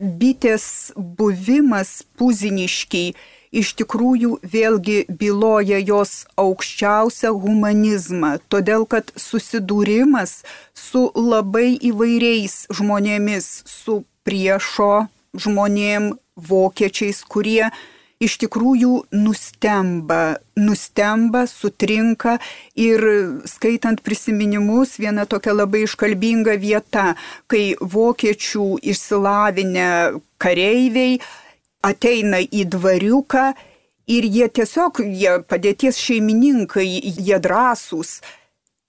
bitės 0.00 0.64
buvimas 0.96 2.00
puziniškiai 2.18 3.14
iš 3.50 3.74
tikrųjų 3.80 4.38
vėlgi 4.46 5.04
byloja 5.08 5.80
jos 5.82 6.24
aukščiausią 6.40 7.32
humanizmą, 7.42 8.38
todėl 8.48 8.86
kad 8.86 9.12
susidūrimas 9.18 10.40
su 10.74 11.08
labai 11.14 11.74
įvairiais 11.90 12.66
žmonėmis, 12.70 13.50
su 13.66 14.02
priešo 14.26 15.08
žmonėm, 15.34 16.14
vokiečiais, 16.40 17.22
kurie 17.28 17.70
iš 18.20 18.36
tikrųjų 18.42 18.92
nustemba, 19.16 20.38
nustemba, 20.56 21.46
sutrinka 21.48 22.36
ir 22.76 23.04
skaitant 23.48 24.02
prisiminimus, 24.04 24.98
viena 25.00 25.24
tokia 25.28 25.54
labai 25.56 25.86
iškalbinga 25.86 26.58
vieta, 26.60 27.14
kai 27.48 27.74
vokiečių 27.80 28.66
išsilavinę 28.92 29.90
kareiviai 30.40 31.20
ateina 31.86 32.40
į 32.40 32.66
dvariuką 32.74 33.46
ir 34.10 34.26
jie 34.26 34.48
tiesiog, 34.48 35.02
jie 35.06 35.38
padėties 35.48 35.98
šeimininkai, 36.00 36.86
jie 37.26 37.38
drąsūs. 37.42 38.20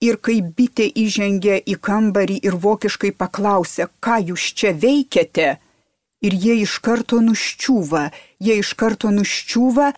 Ir 0.02 0.18
kai 0.18 0.40
bitė 0.42 0.88
įžengia 0.98 1.60
į 1.62 1.76
kambarį 1.78 2.40
ir 2.42 2.56
vokiškai 2.58 3.12
paklausia, 3.14 3.86
ką 4.02 4.18
jūs 4.32 4.48
čia 4.58 4.72
veikiate, 4.74 5.52
ir 6.22 6.34
jie 6.34 6.56
iš 6.62 6.78
karto 6.82 7.20
nuščiūva, 7.22 8.08
jie 8.42 8.58
iš 8.62 8.74
karto 8.78 9.12
nuščiūva 9.14 9.92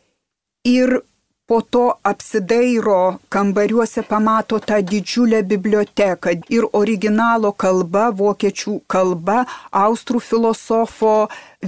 ir 0.69 0.99
po 1.47 1.61
to 1.61 1.99
apsidairo 2.03 3.19
kambariuose 3.29 4.03
pamato 4.03 4.61
tą 4.61 4.77
didžiulę 4.91 5.43
biblioteką 5.43 6.31
ir 6.57 6.65
originalo 6.73 7.53
kalba, 7.53 8.05
vokiečių 8.21 8.79
kalba, 8.89 9.45
austrų 9.85 10.23
filosofo 10.31 11.15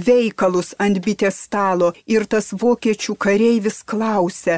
veikalus 0.07 0.73
ant 0.81 0.97
bitės 1.05 1.37
stalo. 1.45 1.93
Ir 2.13 2.25
tas 2.25 2.49
vokiečių 2.63 3.13
kareivis 3.25 3.83
klausia, 3.85 4.57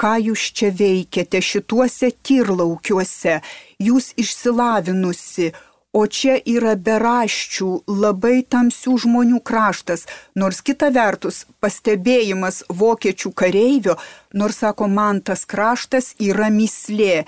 ką 0.00 0.12
jūs 0.28 0.44
čia 0.56 0.68
veikiate 0.82 1.40
šituose 1.42 2.12
tyrlaukiuose, 2.22 3.40
jūs 3.80 4.12
išsilavinusi, 4.20 5.52
O 5.98 6.04
čia 6.06 6.36
yra 6.46 6.76
beraščių, 6.78 7.68
labai 7.90 8.44
tamsių 8.54 8.92
žmonių 9.02 9.40
kraštas, 9.48 10.04
nors 10.38 10.60
kita 10.62 10.92
vertus 10.94 11.40
pastebėjimas 11.64 12.60
vokiečių 12.80 13.32
kareivio, 13.40 13.96
nors 14.40 14.60
sako, 14.62 14.86
man 14.86 15.18
tas 15.26 15.42
kraštas 15.48 16.12
yra 16.22 16.52
mislė. 16.54 17.24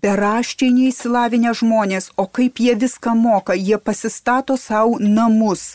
Beraščiai 0.00 0.72
neįsilavinę 0.74 1.52
žmonės, 1.60 2.08
o 2.16 2.24
kaip 2.26 2.62
jie 2.64 2.72
viską 2.80 3.12
moka, 3.18 3.54
jie 3.54 3.76
pasistato 3.78 4.56
savo 4.58 4.96
namus. 4.98 5.74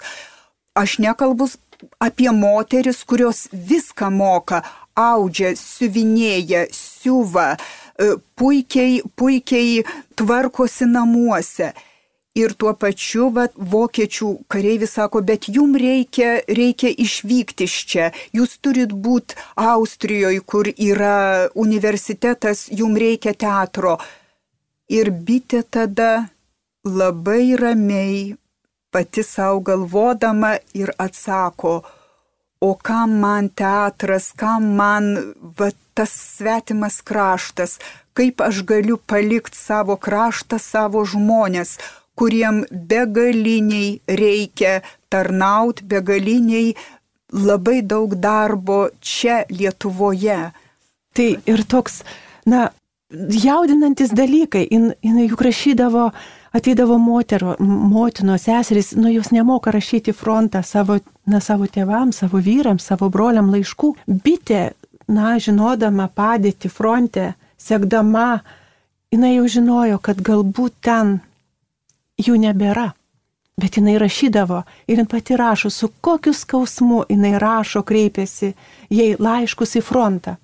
Aš 0.76 0.98
nekalbu 1.06 1.48
apie 2.02 2.32
moteris, 2.36 3.04
kurios 3.08 3.46
viską 3.54 4.10
moka, 4.16 4.64
audžia, 4.98 5.54
siuvinėja, 5.56 6.66
siuva, 6.74 7.54
e, 7.54 8.18
puikiai, 8.36 9.00
puikiai 9.16 9.86
tvarkosi 10.20 10.90
namuose. 10.90 11.72
Ir 12.38 12.54
tuo 12.54 12.76
pačiu, 12.78 13.32
va, 13.34 13.48
vokiečių 13.58 14.28
kareivis 14.54 14.94
sako, 15.00 15.24
bet 15.26 15.48
jum 15.50 15.74
reikia, 15.74 16.38
reikia 16.46 16.92
išvykti 16.94 17.65
iš 17.65 17.78
čia, 17.89 18.12
jūs 18.38 18.60
turit 18.62 18.94
būti 18.94 19.38
Austrijoje, 19.58 20.44
kur 20.46 20.70
yra 20.70 21.50
universitetas, 21.58 22.68
jum 22.70 22.94
reikia 23.02 23.34
teatro. 23.34 23.98
Ir 24.89 25.10
bitė 25.10 25.63
tada 25.65 26.30
labai 26.86 27.58
ramiai, 27.58 28.38
pati 28.94 29.26
savo 29.26 29.60
galvodama 29.65 30.56
ir 30.74 30.94
atsako, 30.98 31.82
o 32.62 32.76
kam 32.76 33.20
man 33.20 33.50
teatras, 33.50 34.32
kam 34.38 34.76
man 34.78 35.34
va, 35.58 35.70
tas 35.94 36.12
svetimas 36.13 37.02
kraštas, 37.02 37.80
kaip 38.13 38.42
aš 38.42 38.63
galiu 38.68 38.98
palikti 38.98 39.58
savo 39.58 39.96
kraštą, 39.98 40.60
savo 40.60 41.04
žmonės, 41.06 41.78
kuriem 42.19 42.63
begaliniai 42.71 43.99
reikia 44.19 44.79
tarnauti, 45.10 45.86
begaliniai 45.88 46.73
labai 47.34 47.82
daug 47.86 48.15
darbo 48.19 48.89
čia 49.01 49.43
Lietuvoje. 49.49 50.39
Tai 51.15 51.29
ir 51.51 51.63
toks, 51.69 52.01
na, 52.49 52.69
jaudinantis 53.43 54.12
dalykai, 54.13 54.67
jin, 54.69 54.91
jinai 55.05 55.29
juk 55.29 55.41
rašydavo, 55.47 56.10
ateidavo 56.55 56.97
moterų, 57.01 57.55
motinos 57.62 58.45
seserys, 58.49 58.91
nu 58.97 59.12
jos 59.13 59.32
nemoka 59.34 59.73
rašyti 59.73 60.13
frontą 60.13 60.63
savo, 60.65 60.99
na, 61.29 61.41
savo 61.41 61.69
tėvams, 61.69 62.21
savo 62.23 62.41
vyrams, 62.41 62.86
savo 62.91 63.10
broliam 63.13 63.51
laiškų. 63.53 63.93
Bitė, 64.25 64.71
na, 65.10 65.38
žinodama 65.41 66.10
padėti 66.13 66.69
fronte, 66.73 67.34
sekdama, 67.58 68.41
jinai 69.13 69.36
jau 69.38 69.49
žinojo, 69.58 70.01
kad 70.01 70.21
galbūt 70.25 70.77
ten 70.86 71.19
jų 72.19 72.39
nebėra. 72.39 72.91
Bet 73.60 73.75
jinai 73.75 73.97
rašydavo 73.99 74.62
ir 74.88 75.01
jin 75.01 75.08
pati 75.10 75.36
rašo, 75.36 75.69
su 75.69 75.89
kokiu 76.01 76.34
skausmu 76.34 77.03
jinai 77.10 77.34
rašo, 77.41 77.84
kreipiasi 77.84 78.53
jai 78.89 79.10
laiškus 79.19 79.75
į 79.79 79.84
frontą. 79.84 80.38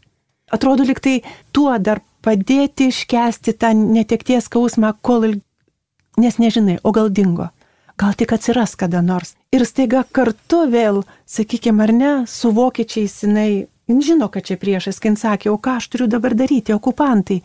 Atrodo, 0.51 0.83
liktai 0.83 1.21
tuo 1.55 1.77
dar 1.79 2.01
padėti 2.25 2.89
iškesti 2.91 3.55
tą 3.61 3.71
netekties 3.77 4.49
skausmą, 4.49 4.93
kol 5.01 5.29
il... 5.29 5.38
nes 6.19 6.39
nežinai, 6.41 6.79
o 6.83 6.91
gal 6.91 7.09
dingo. 7.09 7.49
Gal 7.95 8.17
tik 8.19 8.33
atsiras 8.35 8.75
kada 8.75 9.01
nors. 9.01 9.35
Ir 9.55 9.63
staiga 9.63 10.03
kartu 10.11 10.65
vėl, 10.71 11.03
sakykime, 11.25 11.83
ar 11.85 11.93
ne, 11.95 12.13
su 12.27 12.51
vokiečiais 12.51 13.21
jinai, 13.23 13.49
jin 13.88 14.01
žino, 14.03 14.27
kad 14.33 14.43
čia 14.43 14.59
priešas, 14.59 14.99
kai 14.99 15.13
jin 15.13 15.21
sakė, 15.21 15.53
o 15.53 15.57
ką 15.57 15.77
aš 15.79 15.88
turiu 15.93 16.09
dabar 16.11 16.35
daryti, 16.35 16.75
okupantai. 16.75 17.39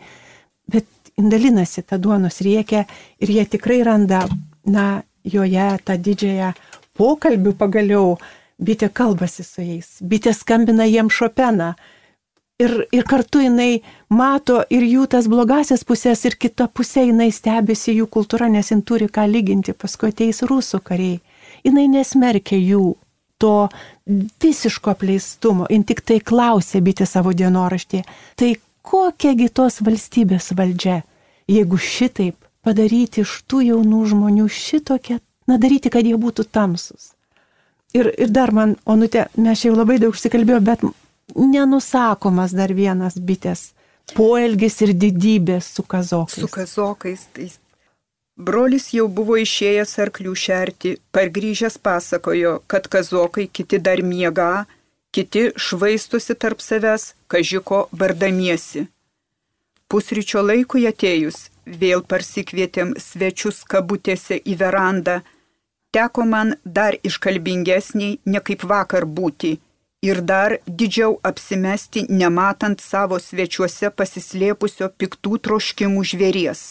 Bet 0.71 0.89
dalinasi 1.29 1.83
tą 1.83 1.99
duonos 2.01 2.41
riekę 2.41 2.85
ir 3.19 3.29
jie 3.29 3.45
tikrai 3.45 3.83
randa, 3.83 4.25
na, 4.65 5.03
joje 5.23 5.77
tą 5.85 5.97
didžiąją 5.97 6.53
pokalbių 6.97 7.53
pagaliau, 7.57 8.17
bitė 8.61 8.89
kalbasi 8.93 9.43
su 9.45 9.63
jais, 9.65 9.97
bitė 10.01 10.33
skambina 10.33 10.85
jiem 10.89 11.09
šopeną. 11.09 11.73
Ir, 12.61 12.73
ir 12.93 13.05
kartu 13.09 13.41
jinai 13.41 13.81
mato 14.13 14.59
ir 14.69 14.83
jų 14.85 15.07
tas 15.09 15.25
blogasias 15.31 15.81
pusės, 15.87 16.21
ir 16.29 16.35
kita 16.37 16.67
pusė 16.69 17.07
jinai 17.07 17.31
stebisi 17.33 17.95
jų 17.95 18.05
kultūra, 18.05 18.51
nes 18.53 18.69
jin 18.69 18.83
turi 18.85 19.07
ką 19.09 19.25
lyginti, 19.25 19.73
paskui 19.73 20.11
ateis 20.11 20.43
rusų 20.45 20.81
kariai. 20.85 21.21
Jinai 21.65 21.87
nesmerkia 21.89 22.59
jų 22.61 22.83
to 23.41 23.55
visiško 24.43 24.93
apleistumo, 24.93 25.65
jin 25.73 25.87
tik 25.89 26.03
tai 26.05 26.19
klausė 26.21 26.83
bitė 26.85 27.07
savo 27.09 27.33
dienoraštį. 27.33 28.03
Tai 28.37 28.51
kokiagi 28.85 29.49
tos 29.49 29.81
valstybės 29.81 30.51
valdžia, 30.57 31.01
jeigu 31.51 31.79
šitaip 31.81 32.37
padaryti 32.65 33.25
iš 33.25 33.41
tų 33.49 33.63
jaunų 33.67 34.01
žmonių 34.13 34.47
šitokią, 34.47 35.19
na 35.49 35.57
daryti, 35.61 35.91
kad 35.93 36.05
jie 36.07 36.17
būtų 36.19 36.47
tamsus. 36.47 37.11
Ir, 37.97 38.07
ir 38.15 38.31
dar 38.31 38.53
man, 38.55 38.77
onute, 38.87 39.27
mes 39.35 39.65
jau 39.65 39.73
labai 39.75 39.97
daug 39.99 40.15
užsikalbėjome, 40.15 40.63
bet 40.63 40.85
nenusakomas 41.35 42.55
dar 42.55 42.71
vienas 42.75 43.17
bitės 43.19 43.71
poelgis 44.15 44.79
ir 44.85 44.93
didybė 44.95 45.59
su 45.63 45.83
kazokais. 45.83 46.39
Su 46.39 46.47
kazokais. 46.51 47.27
Tai 47.35 47.49
Brolis 48.41 48.89
jau 48.95 49.07
buvo 49.11 49.35
išėjęs 49.37 49.97
arklių 50.05 50.33
šerti, 50.43 50.95
pargrįžęs 51.13 51.77
pasakojo, 51.83 52.61
kad 52.71 52.87
kazokai 52.91 53.47
kiti 53.51 53.79
dar 53.79 54.01
miega, 54.01 54.65
kiti 55.11 55.51
švaistosi 55.59 56.35
tarp 56.39 56.63
savęs, 56.63 57.11
kažiko 57.27 57.85
bardamiesi. 57.91 58.87
Pusryčio 59.91 60.41
laikui 60.47 60.85
atėjus, 60.87 61.49
vėl 61.81 62.03
parsikvietėm 62.11 62.93
svečius 63.07 63.63
kabutėse 63.71 64.37
į 64.39 64.55
verandą, 64.61 65.17
teko 65.91 66.23
man 66.33 66.55
dar 66.63 66.95
iškalbingesniai, 67.09 68.19
ne 68.25 68.39
kaip 68.39 68.63
vakar 68.63 69.03
būti, 69.17 69.57
ir 70.07 70.21
dar 70.21 70.55
didžiau 70.67 71.17
apsimesti, 71.31 72.05
nematant 72.21 72.79
savo 72.79 73.19
svečiuose 73.19 73.91
pasislėpusio 73.91 74.89
piktų 74.95 75.41
troškimų 75.49 76.07
žvėries 76.13 76.63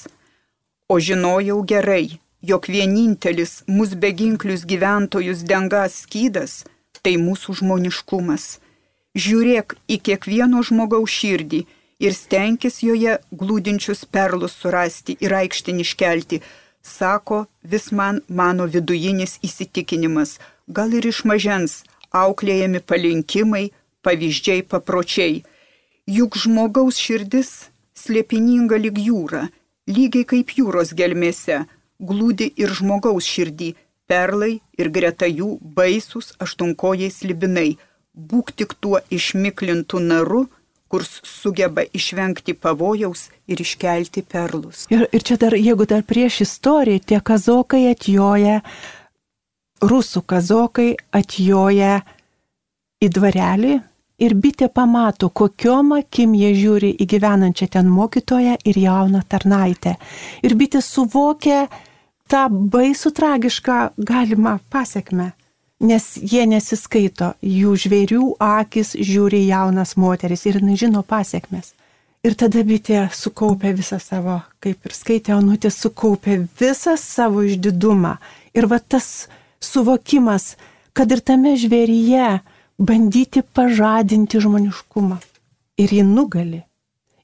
o 0.90 0.98
žinojau 0.98 1.61
gerai, 1.70 2.18
jog 2.42 2.66
vienintelis 2.74 3.61
mūsų 3.70 3.98
beginklius 4.02 4.64
gyventojus 4.70 5.44
dengas 5.50 6.00
skydas- 6.02 6.64
tai 7.02 7.14
mūsų 7.26 7.54
žmoniškumas. 7.61 8.44
Žiūrėk 9.22 9.76
į 9.94 9.96
kiekvieno 10.06 10.59
žmogaus 10.66 11.12
širdį 11.18 11.61
ir 12.00 12.16
stenkis 12.16 12.80
joje 12.86 13.18
glūdinčius 13.42 14.06
perlus 14.14 14.56
surasti 14.62 15.16
ir 15.20 15.34
aikštin 15.42 15.82
iškelti, 15.84 16.40
sako 16.82 17.44
vis 17.62 17.90
man 17.92 18.22
mano 18.28 18.66
vidujinis 18.74 19.38
įsitikinimas, 19.46 20.38
gal 20.68 20.92
ir 20.96 21.06
iš 21.12 21.22
mažens 21.28 21.82
auklėjami 22.10 22.80
palinkimai, 22.80 23.70
pavyzdžiai, 24.02 24.66
papročiai. 24.70 25.42
Juk 26.10 26.40
žmogaus 26.42 26.98
širdis 26.98 27.50
slėpininga 27.94 28.80
lyg 28.80 28.98
jūra 28.98 29.46
lygiai 29.90 30.26
kaip 30.32 30.54
jūros 30.58 30.92
gelmėse, 30.98 31.64
glūdi 32.10 32.50
ir 32.62 32.72
žmogaus 32.78 33.28
širdį, 33.34 33.70
perlai 34.10 34.52
ir 34.78 34.90
greta 34.96 35.28
jų 35.30 35.50
baisus 35.76 36.34
aštunkojai 36.44 37.10
slibinai. 37.14 37.70
Būk 38.30 38.52
tik 38.58 38.74
tuo 38.82 39.00
išmiklintų 39.16 40.00
naru, 40.06 40.42
kur 40.90 41.05
sugeba 41.07 41.85
išvengti 41.94 42.57
pavojaus 42.59 43.29
ir 43.46 43.62
iškelti 43.62 44.24
perlus. 44.26 44.87
Ir, 44.90 45.07
ir 45.14 45.22
čia 45.26 45.37
dar, 45.38 45.55
jeigu 45.55 45.87
dar 45.87 46.03
prieš 46.07 46.40
istoriją, 46.46 47.05
tie 47.12 47.20
kazokai 47.22 47.85
atjoja, 47.92 48.59
rusų 49.87 50.24
kazokai 50.26 50.90
atjoja 51.14 52.00
į 53.00 53.09
dvarelį, 53.14 53.79
ir 54.20 54.37
bitė 54.37 54.68
pamato, 54.72 55.31
kokiom 55.31 55.94
akim 55.96 56.35
jie 56.37 56.53
žiūri 56.57 56.92
į 57.00 57.07
gyvenančią 57.14 57.70
ten 57.76 57.88
mokytoją 57.90 58.59
ir 58.68 58.79
jauną 58.79 59.22
tarnaitę. 59.29 59.96
Ir 60.44 60.57
bitė 60.61 60.83
suvokia 60.85 61.66
tą 62.31 62.46
baisų 62.50 63.14
tragišką 63.16 63.79
galimą 64.11 64.59
pasiekmę, 64.70 65.33
nes 65.80 66.06
jie 66.20 66.44
nesiskaito, 66.48 67.34
jų 67.40 67.74
žvėrių 67.84 68.24
akis 68.44 68.94
žiūri 68.96 69.46
jaunas 69.48 69.96
moteris 69.96 70.44
ir 70.46 70.60
nežino 70.62 71.02
pasiekmes. 71.02 71.74
Ir 72.20 72.34
tada 72.36 72.60
bitė 72.68 73.06
sukaupė 73.16 73.72
visą 73.78 73.96
savo, 73.96 74.42
kaip 74.60 74.84
ir 74.84 74.92
skaitė 74.92 75.32
Onutė, 75.38 75.70
sukaupė 75.72 76.42
visą 76.60 76.98
savo 77.00 77.40
išdidumą. 77.48 78.18
Ir 78.52 78.68
va 78.68 78.76
tas 78.76 79.30
suvokimas, 79.64 80.58
kad 80.92 81.08
ir 81.14 81.22
tame 81.24 81.54
žvėryje, 81.56 82.42
bandyti 82.76 83.40
pažadinti 83.40 84.40
žmoniškumą. 84.44 85.16
Ir 85.80 85.94
ji 85.96 86.04
nugali. 86.04 86.60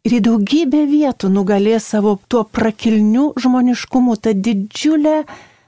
Ir 0.06 0.16
į 0.16 0.22
daugybę 0.30 0.86
vietų 0.88 1.28
nugalės 1.34 1.90
savo 1.92 2.14
tuo 2.30 2.46
prakilniu 2.48 3.34
žmoniškumu, 3.36 4.16
tą 4.16 4.32
didžiulę, 4.32 5.16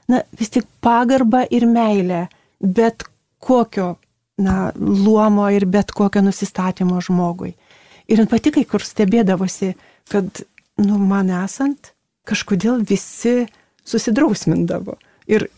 na, 0.09 0.23
vis 0.39 0.49
tik 0.57 0.65
pagarbą 0.81 1.43
ir 1.53 1.67
meilę, 1.69 2.25
bet 2.59 3.03
kokio, 3.39 3.95
na, 4.37 4.71
luomo 4.79 5.49
ir 5.51 5.65
bet 5.65 5.91
kokio 5.91 6.23
nusistatymo 6.23 7.01
žmogui. 7.01 7.53
Ir 8.09 8.25
pati 8.29 8.51
kai 8.55 8.65
kur 8.65 8.83
stebėdavosi, 8.83 9.73
kad, 10.09 10.43
nu, 10.81 10.97
man 10.97 11.29
esant, 11.43 11.93
kažkodėl 12.29 12.81
visi 12.87 13.45
susidrausmindavo. 13.85 14.97
Ir 15.29 15.49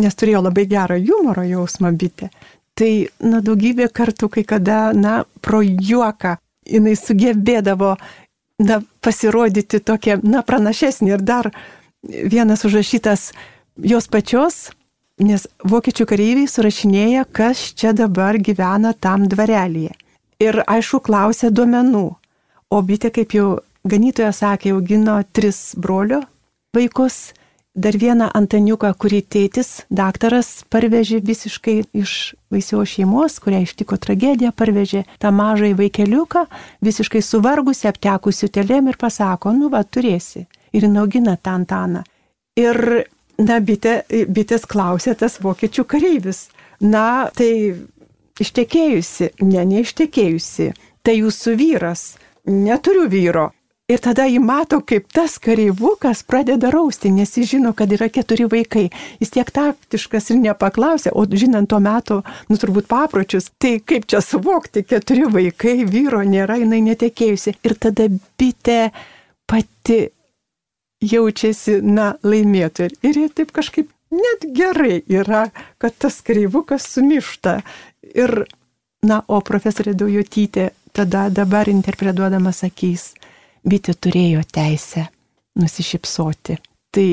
nes 0.00 0.16
turėjo 0.16 0.40
labai 0.42 0.64
gerą 0.70 0.96
humoro 1.04 1.44
jausmą 1.46 1.92
bitė, 1.98 2.30
Tai, 2.78 2.90
na, 3.20 3.42
daugybė 3.44 3.90
kartų, 3.92 4.30
kai 4.32 4.44
kada, 4.48 4.92
na, 4.96 5.22
pro 5.44 5.60
juoką 5.62 6.38
jinai 6.64 6.94
sugebėdavo, 6.96 7.96
na, 8.64 8.78
pasirodyti 9.04 9.82
tokia, 9.84 10.16
na, 10.24 10.40
pranašesnė 10.46 11.12
ir 11.12 11.24
dar 11.26 11.50
vienas 12.02 12.64
užrašytas 12.64 13.32
jos 13.76 14.08
pačios, 14.08 14.70
nes 15.20 15.46
vokiečių 15.68 16.06
kareiviai 16.08 16.48
surašinėja, 16.48 17.26
kas 17.28 17.72
čia 17.76 17.92
dabar 17.96 18.38
gyvena 18.38 18.94
tam 18.94 19.28
dvarelėje. 19.28 19.92
Ir 20.42 20.62
aišku, 20.66 21.02
klausė 21.04 21.52
duomenų. 21.54 22.06
O 22.72 22.78
bitė, 22.82 23.12
kaip 23.14 23.34
jau 23.36 23.60
ganytoja 23.84 24.32
sakė, 24.32 24.72
augino 24.72 25.20
tris 25.32 25.74
brolio 25.76 26.22
vaikus 26.74 27.32
dar 27.74 27.96
vieną 27.96 28.28
Antaniuką, 28.36 28.90
kurį 29.00 29.22
tėtis, 29.32 29.70
daktaras, 29.88 30.62
parvežė 30.68 31.22
visiškai 31.24 31.76
iš 31.96 32.34
vaisiaus 32.52 32.92
šeimos, 32.92 33.38
kurią 33.40 33.62
ištiko 33.64 33.96
tragedija, 33.96 34.52
parvežė 34.52 35.04
tą 35.22 35.32
mažąjį 35.32 35.78
vaikeliuką, 35.80 36.44
visiškai 36.84 37.22
suvargusi, 37.24 37.88
aptekusi 37.88 38.50
telėm 38.52 38.92
ir 38.92 39.00
pasako, 39.00 39.54
nu 39.56 39.72
va, 39.72 39.82
turėsi. 39.84 40.46
Ir 40.72 40.88
inaugina 40.88 41.36
tą 41.36 41.56
Antaną. 41.56 42.04
Ir, 42.60 43.06
na, 43.40 43.60
bitė, 43.60 44.02
bitės 44.28 44.66
klausė 44.68 45.14
tas 45.18 45.38
vokiečių 45.42 45.86
kareivis. 45.88 46.46
Na, 46.82 47.30
tai 47.36 47.52
ištekėjusi, 48.42 49.32
ne, 49.46 49.64
neištekėjusi, 49.72 50.72
tai 51.04 51.18
jūsų 51.20 51.56
vyras. 51.60 52.06
Neturiu 52.48 53.06
vyro. 53.10 53.52
Ir 53.90 54.00
tada 54.00 54.24
jį 54.30 54.38
mato, 54.40 54.78
kaip 54.86 55.08
tas 55.12 55.34
kareivukas 55.42 56.22
pradeda 56.24 56.70
rausti, 56.72 57.10
nes 57.12 57.34
jis 57.36 57.50
žino, 57.50 57.72
kad 57.76 57.90
yra 57.92 58.06
keturi 58.08 58.46
vaikai. 58.48 58.86
Jis 59.20 59.34
tiek 59.34 59.50
taktiškas 59.52 60.30
ir 60.32 60.38
nepaklausė, 60.40 61.12
o 61.12 61.26
žinant 61.26 61.68
tuo 61.68 61.80
metu, 61.82 62.20
nu 62.48 62.58
turbūt 62.62 62.88
papročius, 62.88 63.50
tai 63.60 63.76
kaip 63.84 64.06
čia 64.08 64.22
suvokti, 64.24 64.84
keturi 64.86 65.26
vaikai, 65.28 65.82
vyro 65.84 66.22
nėra, 66.24 66.60
jinai 66.62 66.80
netekėjusi. 66.86 67.56
Ir 67.66 67.76
tada 67.82 68.08
bitė 68.40 68.80
pati 69.50 70.00
jaučiasi, 71.02 71.80
na, 71.82 72.12
laimėtų. 72.22 72.88
Ir 73.02 73.18
jie 73.24 73.28
taip 73.34 73.52
kažkaip 73.54 73.90
net 74.12 74.46
gerai 74.56 75.02
yra, 75.10 75.48
kad 75.82 75.96
tas 75.98 76.20
kareivukas 76.24 76.86
sumišta. 76.94 77.60
Ir, 78.14 78.44
na, 79.06 79.22
o 79.26 79.40
profesorė 79.44 79.96
Daujotytė 79.98 80.70
tada 80.92 81.28
dabar 81.32 81.70
interpretuodama 81.72 82.52
sakys, 82.54 83.12
bitė 83.64 83.94
turėjo 83.96 84.42
teisę 84.52 85.06
nusišypsoti. 85.58 86.58
Tai 86.92 87.06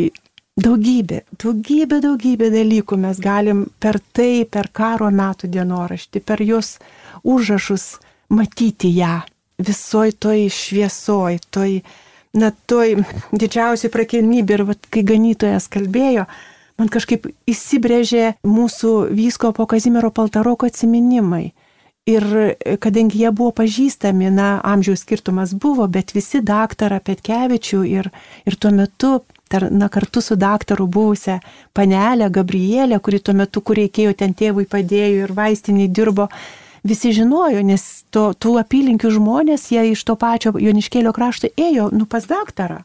daugybė, 0.59 1.23
daugybė, 1.39 2.01
daugybė 2.03 2.49
dalykų 2.53 2.99
mes 2.99 3.19
galim 3.23 3.65
per 3.79 3.99
tai, 4.13 4.45
per 4.45 4.71
karo 4.75 5.09
metų 5.11 5.49
dienoraštį, 5.55 6.21
per 6.23 6.43
jos 6.43 6.77
užrašus 7.23 7.95
matyti 8.35 8.91
ją 8.97 9.21
visoj 9.59 10.13
toj 10.19 10.47
šviesoj, 10.53 11.39
toj, 11.51 11.79
na, 12.33 12.51
toj 12.69 12.99
didžiausiai 13.33 13.91
prakilnybė 13.93 14.59
ir 14.59 14.65
vat, 14.69 14.89
kai 14.93 15.03
ganytojas 15.07 15.69
kalbėjo, 15.71 16.27
man 16.79 16.91
kažkaip 16.91 17.27
įsibrėžė 17.49 18.35
mūsų 18.47 18.93
vysko 19.15 19.53
po 19.55 19.65
Kazimiero 19.69 20.11
Paltaroko 20.13 20.69
atsiminimai. 20.69 21.49
Ir 22.09 22.23
e, 22.41 22.77
kadangi 22.81 23.19
jie 23.21 23.31
buvo 23.35 23.51
pažįstami, 23.59 24.29
na, 24.33 24.53
amžiaus 24.65 25.03
skirtumas 25.03 25.51
buvo, 25.53 25.85
bet 25.91 26.15
visi 26.15 26.41
daktarą 26.41 27.01
Petkevičių 27.05 27.81
ir, 27.85 28.09
ir 28.49 28.57
tuo 28.57 28.71
metu, 28.73 29.11
tar, 29.51 29.67
na, 29.73 29.89
kartu 29.93 30.23
su 30.23 30.37
daktaru 30.39 30.87
buvusią 30.87 31.37
panelę 31.75 32.31
Gabrielę, 32.33 33.01
kuri 33.03 33.19
tuo 33.19 33.35
metu, 33.37 33.61
kur 33.61 33.77
reikėjo 33.77 34.15
ten 34.17 34.33
tėvui 34.33 34.65
padėjo 34.69 35.27
ir 35.27 35.35
vaistiniai 35.37 35.91
dirbo, 35.91 36.29
visi 36.83 37.13
žinojo, 37.15 37.63
nes 37.65 37.85
to, 38.13 38.29
tų 38.33 38.57
apylinkių 38.63 39.11
žmonės, 39.17 39.69
jie 39.73 39.91
iš 39.93 40.03
to 40.07 40.15
pačio 40.19 40.53
Joniškėlio 40.57 41.13
krašto 41.15 41.51
ėjo, 41.57 41.89
nu, 41.95 42.05
pas 42.09 42.27
daktarą. 42.29 42.83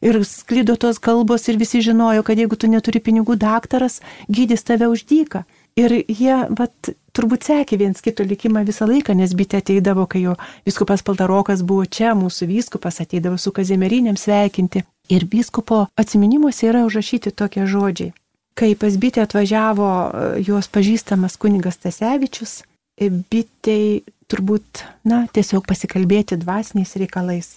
Ir 0.00 0.20
sklydo 0.22 0.76
tos 0.78 1.00
kalbos 1.02 1.48
ir 1.50 1.58
visi 1.58 1.80
žinojo, 1.82 2.22
kad 2.22 2.38
jeigu 2.38 2.54
tu 2.54 2.70
neturi 2.70 3.00
pinigų, 3.02 3.34
daktaras 3.34 3.98
gydys 4.30 4.62
tave 4.62 4.86
už 4.86 5.02
dyką. 5.10 5.42
Ir 5.78 5.94
jie, 6.06 6.36
vat, 6.54 6.90
turbūt 7.14 7.48
sekė 7.48 7.78
viens 7.78 8.02
kito 8.02 8.22
likimą 8.26 8.64
visą 8.66 8.86
laiką, 8.86 9.14
nes 9.18 9.34
bitė 9.34 9.60
ateidavo, 9.62 10.06
kai 10.10 10.22
jo 10.22 10.36
viskupas 10.66 11.02
Paltarokas 11.06 11.64
buvo 11.66 11.86
čia, 11.86 12.14
mūsų 12.18 12.46
viskupas 12.50 13.00
ateidavo 13.02 13.38
su 13.38 13.52
kazimerinėm 13.54 14.18
sveikinti. 14.18 14.84
Ir 15.10 15.26
viskupo 15.30 15.86
atminimuose 15.98 16.70
yra 16.70 16.84
užrašyti 16.86 17.34
tokie 17.34 17.66
žodžiai. 17.66 18.14
Kai 18.58 18.74
pas 18.74 18.96
bitę 18.98 19.22
atvažiavo 19.22 19.88
e, 19.88 20.26
jos 20.46 20.66
pažįstamas 20.74 21.38
kunigas 21.38 21.78
Tasevičius, 21.78 22.62
bitei 23.06 24.02
turbūt, 24.28 24.84
na, 25.08 25.24
tiesiog 25.32 25.66
pasikalbėti 25.68 26.38
dvasiniais 26.40 26.96
reikalais. 27.00 27.56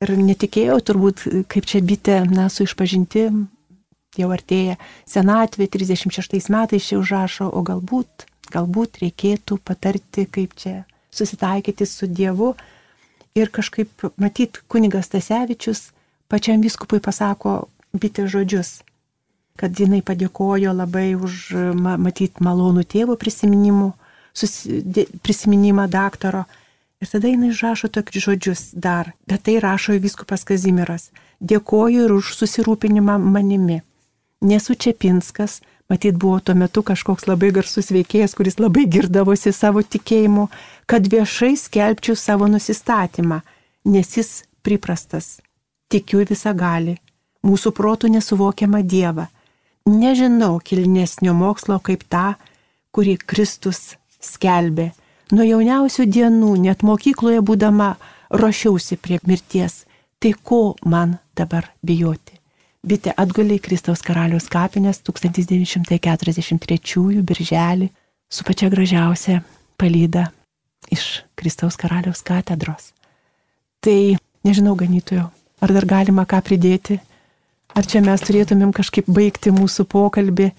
Ir 0.00 0.14
netikėjau 0.16 0.78
turbūt, 0.84 1.24
kaip 1.52 1.68
čia 1.68 1.82
bitė, 1.84 2.22
na, 2.28 2.48
su 2.52 2.64
išpažinti 2.64 3.28
jau 4.18 4.30
artėja 4.34 4.76
senatvė, 5.08 5.68
36 5.70 6.50
metais 6.52 6.88
čia 6.88 6.98
užrašo, 7.00 7.48
o 7.48 7.62
galbūt, 7.66 8.26
galbūt 8.52 9.02
reikėtų 9.04 9.60
patarti, 9.64 10.26
kaip 10.26 10.56
čia 10.58 10.82
susitaikyti 11.14 11.86
su 11.86 12.08
Dievu. 12.10 12.54
Ir 13.38 13.50
kažkaip, 13.52 14.08
matyt, 14.18 14.62
kunigas 14.68 15.12
Tasevičius 15.12 15.90
pačiam 16.30 16.62
viskupui 16.64 16.98
pasako 17.02 17.68
bitė 17.94 18.26
žodžius, 18.30 18.80
kad 19.60 19.78
jinai 19.78 20.00
padėkojo 20.06 20.72
labai 20.74 21.12
už, 21.14 21.52
matyt, 21.76 22.40
malonų 22.42 22.86
tėvo 22.90 23.16
prisiminimų, 23.20 23.92
susi, 24.32 24.82
prisiminimą 25.22 25.88
daktaro. 25.90 26.44
Ir 27.00 27.08
tada 27.08 27.30
jinai 27.30 27.48
išrašo 27.54 27.88
tokius 27.88 28.24
žodžius 28.26 28.62
dar, 28.76 29.14
bet 29.26 29.46
tai 29.48 29.56
rašo 29.62 29.96
viskupas 29.96 30.44
Kazimiras. 30.44 31.08
Dėkoju 31.40 32.04
ir 32.04 32.12
už 32.12 32.34
susirūpinimą 32.36 33.16
manimi. 33.18 33.80
Nesu 34.44 34.74
Čepinskas, 34.74 35.60
matyt 35.88 36.16
buvo 36.20 36.40
tuo 36.40 36.54
metu 36.54 36.82
kažkoks 36.84 37.26
labai 37.28 37.50
garsus 37.56 37.88
veikėjas, 37.92 38.36
kuris 38.36 38.60
labai 38.60 38.84
girdavosi 38.84 39.52
savo 39.52 39.80
tikėjimu, 39.80 40.48
kad 40.84 41.08
viešai 41.08 41.54
skelbčiau 41.56 42.16
savo 42.16 42.48
nusistatymą, 42.52 43.40
nes 43.84 44.16
jis 44.16 44.30
priprastas. 44.62 45.38
Tikiu 45.88 46.20
visą 46.28 46.52
gali, 46.54 46.98
mūsų 47.44 47.72
protų 47.76 48.12
nesuvokiamą 48.12 48.84
Dievą. 48.84 49.26
Nežinau 49.88 50.60
kilnesnio 50.60 51.32
mokslo 51.34 51.80
kaip 51.82 52.04
tą, 52.12 52.34
kurį 52.92 53.16
Kristus 53.24 53.96
skelbė 54.20 54.90
Nuo 55.30 55.44
jauniausių 55.46 56.08
dienų, 56.10 56.56
net 56.58 56.80
mokykloje 56.82 57.38
būdama, 57.46 57.94
ruošiausi 58.34 58.96
prie 58.98 59.22
mirties. 59.30 59.86
Tai 60.18 60.34
ko 60.42 60.74
man 60.82 61.22
dabar 61.38 61.70
bijoti? 61.86 62.34
Bitė 62.82 63.14
atgulė 63.14 63.54
į 63.60 63.62
Kristaus 63.62 64.02
karalius 64.02 64.50
kapinės 64.50 64.98
1943 65.06 67.22
birželį 67.28 67.86
su 68.26 68.42
pačia 68.48 68.66
gražiausia 68.72 69.44
palyda 69.78 70.34
iš 70.90 71.22
Kristaus 71.38 71.78
karaliaus 71.78 72.26
katedros. 72.26 72.90
Tai 73.78 74.18
nežinau, 74.42 74.74
ganytojo, 74.74 75.30
ar 75.62 75.70
dar 75.76 75.86
galima 75.86 76.26
ką 76.26 76.42
pridėti? 76.42 76.98
Ar 77.70 77.86
čia 77.86 78.02
mes 78.02 78.18
turėtumėm 78.26 78.74
kažkaip 78.74 79.06
baigti 79.06 79.54
mūsų 79.54 79.86
pokalbį, 79.86 80.50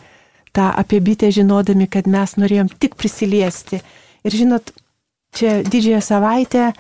tą 0.55 0.69
apie 0.75 0.99
bitę 1.01 1.31
žinodami, 1.31 1.87
kad 1.87 2.07
mes 2.07 2.37
norėjom 2.39 2.71
tik 2.79 2.95
prisiliesti 2.99 3.81
Ir 4.23 4.35
žinot, 4.37 4.69
čia 5.33 5.61
didžiąją 5.65 6.01
savaitę 6.05 6.71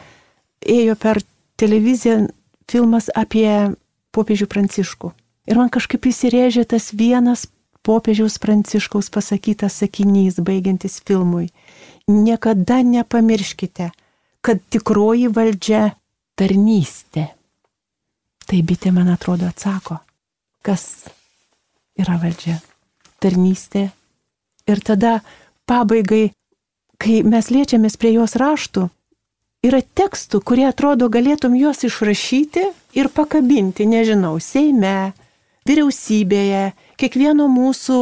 ėjo 0.61 0.95
per 0.99 1.21
televiziją 1.57 2.27
filmas 2.69 3.09
apie 3.17 3.73
popiežių 4.13 4.47
Pranciškų. 4.51 5.11
Ir 5.49 5.57
man 5.57 5.71
kažkaip 5.73 6.05
įsirėžė 6.05 6.67
tas 6.69 6.91
vienas 6.93 7.47
popiežiaus 7.81 8.37
Pranciškaus 8.41 9.09
pasakytas 9.09 9.79
sakinys, 9.81 10.37
baigiantis 10.37 10.99
filmui. 11.01 11.49
Niekada 12.05 12.81
nepamirškite, 12.85 13.89
kad 14.45 14.61
tikroji 14.69 15.31
valdžia 15.33 15.95
tarnystė. 16.37 17.31
Tai 18.45 18.59
bitė, 18.67 18.91
man 18.93 19.09
atrodo, 19.13 19.49
atsako, 19.49 19.97
kas 20.65 21.07
yra 21.97 22.19
valdžia. 22.21 22.59
Tarnystė. 23.21 23.89
Ir 24.69 24.81
tada 24.85 25.19
pabaigai 25.69 26.31
kai 27.01 27.21
mes 27.25 27.49
liečiamės 27.53 27.97
prie 27.99 28.13
jos 28.15 28.35
raštų, 28.39 28.85
yra 29.65 29.81
tekstų, 29.81 30.41
kurie 30.45 30.67
atrodo 30.69 31.09
galėtum 31.13 31.55
juos 31.57 31.83
išrašyti 31.87 32.67
ir 32.97 33.09
pakabinti, 33.13 33.87
nežinau, 33.89 34.37
Seime, 34.41 35.13
vyriausybėje, 35.69 36.71
kiekvieno 37.01 37.47
mūsų 37.51 37.99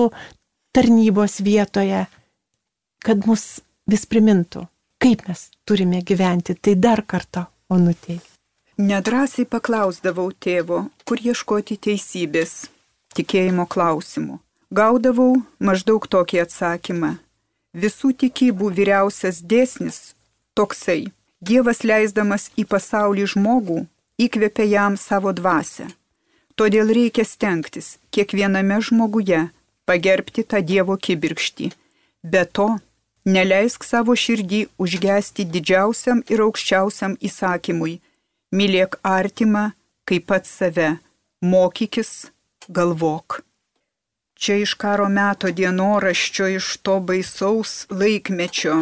tarnybos 0.76 1.40
vietoje, 1.46 2.06
kad 3.04 3.24
mus 3.28 3.62
vis 3.90 4.04
primintų, 4.10 4.66
kaip 5.02 5.24
mes 5.28 5.48
turime 5.68 6.04
gyventi. 6.04 6.56
Tai 6.56 6.76
dar 6.76 7.04
kartą, 7.08 7.48
onutėjai. 7.72 8.20
Nedrasiai 8.80 9.48
paklausdavau 9.48 10.30
tėvo, 10.32 10.86
kur 11.04 11.20
ieškoti 11.20 11.76
teisybės, 11.84 12.70
tikėjimo 13.16 13.66
klausimų. 13.68 14.40
Gaudavau 14.70 15.40
maždaug 15.58 16.04
tokį 16.06 16.44
atsakymą 16.44 17.16
visų 17.74 18.12
tikybų 18.22 18.68
vyriausias 18.78 19.40
dėsnis 19.42 20.14
toksai. 20.54 21.10
Dievas 21.42 21.82
leisdamas 21.88 22.50
į 22.60 22.68
pasaulį 22.70 23.26
žmogų 23.34 23.80
įkvėpia 24.22 24.68
jam 24.70 24.98
savo 24.98 25.34
dvasę. 25.34 25.88
Todėl 26.54 26.92
reikia 26.94 27.26
stengtis 27.26 27.96
kiekviename 28.14 28.78
žmoguje 28.84 29.48
pagerbti 29.90 30.44
tą 30.44 30.62
Dievo 30.62 31.00
kibirkštį. 31.02 31.72
Be 32.22 32.46
to, 32.46 32.70
neleisk 33.26 33.88
savo 33.88 34.14
širdį 34.14 34.66
užgesti 34.78 35.50
didžiausiam 35.50 36.22
ir 36.30 36.46
aukščiausiam 36.46 37.18
įsakymui- 37.18 38.00
mylėk 38.58 39.02
artimą 39.02 39.72
kaip 40.06 40.26
pats 40.30 40.50
save, 40.50 41.00
mokykis, 41.42 42.30
galvok. 42.70 43.49
Čia 44.40 44.56
iš 44.64 44.74
karo 44.80 45.10
meto 45.12 45.50
dienoraščio, 45.52 46.46
iš 46.58 46.68
to 46.88 46.94
baisaus 47.08 47.72
laikmečio, 47.92 48.76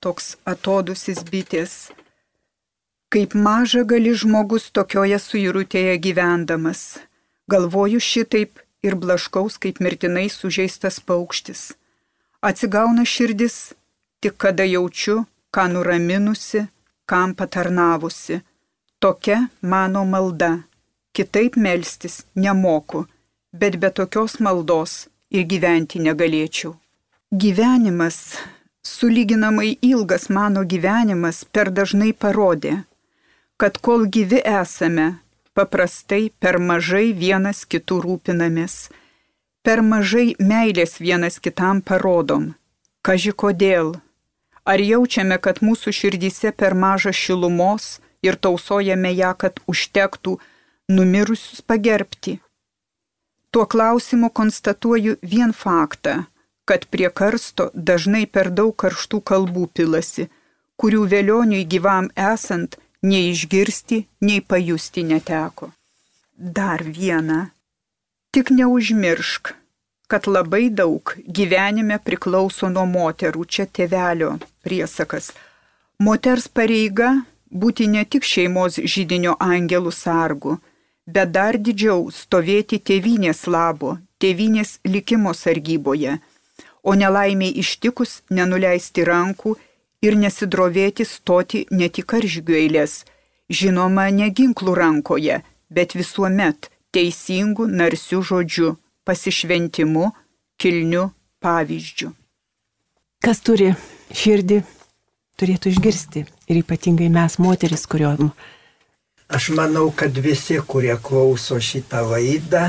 toks 0.00 0.30
atodusis 0.52 1.20
bitės. 1.32 1.74
Kaip 3.12 3.36
maža 3.36 3.82
gali 3.84 4.14
žmogus 4.22 4.70
tokioje 4.72 5.18
suirutėje 5.20 5.98
gyvendamas. 6.08 6.82
Galvoju 7.52 8.00
šitaip 8.00 8.64
ir 8.88 8.96
blaškaus 9.04 9.60
kaip 9.60 9.84
mirtinai 9.84 10.30
sužeistas 10.32 10.96
paukštis. 11.04 11.68
Atsigauna 12.40 13.04
širdis, 13.04 13.56
tik 14.24 14.40
kada 14.40 14.64
jaučiu, 14.64 15.26
ką 15.52 15.68
nuraminusi, 15.76 16.64
kam 17.04 17.36
patarnavusi. 17.36 18.40
Tokia 18.98 19.42
mano 19.60 20.08
malda. 20.08 20.54
Kitaip 21.12 21.60
melstis 21.60 22.22
nemoku 22.34 23.04
bet 23.52 23.76
be 23.76 23.90
tokios 23.90 24.38
maldos 24.40 25.06
ir 25.30 25.44
gyventi 25.48 26.00
negalėčiau. 26.00 26.74
Gyvenimas, 27.32 28.38
sulyginamai 28.84 29.76
ilgas 29.80 30.28
mano 30.28 30.64
gyvenimas 30.68 31.44
per 31.44 31.70
dažnai 31.70 32.12
parodė, 32.12 32.82
kad 33.56 33.78
kol 33.78 34.08
gyvi 34.14 34.42
esame, 34.44 35.06
paprastai 35.54 36.30
per 36.40 36.58
mažai 36.58 37.12
vienas 37.12 37.64
kitų 37.64 38.00
rūpinamės, 38.04 38.76
per 39.62 39.82
mažai 39.82 40.32
meilės 40.40 40.98
vienas 41.00 41.38
kitam 41.38 41.80
parodom. 41.80 42.52
Kaži 43.02 43.32
kodėl? 43.32 43.94
Ar 44.64 44.78
jaučiame, 44.78 45.38
kad 45.42 45.58
mūsų 45.62 45.92
širdyse 45.98 46.52
per 46.54 46.74
maža 46.78 47.10
šilumos 47.12 47.98
ir 48.22 48.38
tausojame 48.38 49.10
ją, 49.14 49.32
kad 49.34 49.58
užtektų 49.66 50.36
numirusius 50.88 51.62
pagerbti? 51.66 52.38
Tuo 53.52 53.66
klausimu 53.66 54.30
konstatuoju 54.30 55.16
vien 55.22 55.52
faktą, 55.52 56.12
kad 56.64 56.86
prie 56.92 57.10
karsto 57.20 57.66
dažnai 57.74 58.22
per 58.26 58.48
daug 58.58 58.72
karštų 58.82 59.18
kalbų 59.30 59.66
pilasi, 59.76 60.24
kurių 60.80 61.02
vėlioniui 61.12 61.66
gyvam 61.74 62.08
esant 62.16 62.78
nei 63.02 63.28
išgirsti, 63.32 63.98
nei 64.24 64.40
pajusti 64.40 65.04
neteko. 65.10 65.68
Dar 66.58 66.80
viena. 66.96 67.50
Tik 68.32 68.54
neužmiršk, 68.56 69.52
kad 70.08 70.26
labai 70.26 70.70
daug 70.80 71.12
gyvenime 71.38 72.00
priklauso 72.06 72.72
nuo 72.72 72.86
moterų, 72.88 73.44
čia 73.44 73.68
tėvelio 73.68 74.38
priesakas. 74.64 75.34
Moters 76.00 76.48
pareiga 76.48 77.12
būti 77.52 77.92
ne 77.94 78.08
tik 78.08 78.24
šeimos 78.24 78.80
žydinio 78.80 79.36
angelų 79.52 79.92
sargu, 79.92 80.56
bet 81.06 81.32
dar 81.34 81.58
didžiau 81.58 82.10
stovėti 82.14 82.78
tėvynės 82.78 83.46
labo, 83.46 83.98
tėvynės 84.22 84.78
likimo 84.84 85.34
sargyboje, 85.34 86.18
o 86.82 86.94
nelaimiai 86.94 87.54
ištikus 87.62 88.22
nenuleisti 88.30 89.04
rankų 89.06 89.56
ir 90.02 90.18
nesidrovėti 90.18 91.06
stoti 91.06 91.66
ne 91.70 91.88
tik 91.88 92.08
karžygių 92.12 92.58
eilės, 92.58 93.02
žinoma, 93.50 94.08
ne 94.10 94.30
ginklų 94.30 94.74
rankoje, 94.78 95.42
bet 95.70 95.94
visuomet 95.94 96.70
teisingų 96.92 97.68
narsių 97.70 98.22
žodžių, 98.28 98.74
pasišventimu, 99.06 100.10
kilniu 100.58 101.10
pavyzdžiu. 101.42 102.12
Kas 103.22 103.38
turi 103.42 103.70
širdį, 104.18 104.62
turėtų 105.38 105.70
išgirsti 105.72 106.24
ir 106.50 106.58
ypatingai 106.62 107.08
mes, 107.10 107.38
moteris, 107.38 107.86
kuriuom 107.86 108.32
Aš 109.32 109.48
manau, 109.56 109.86
kad 109.96 110.18
visi, 110.20 110.58
kurie 110.68 110.92
klauso 111.00 111.56
šitą 111.56 112.02
laidą, 112.04 112.66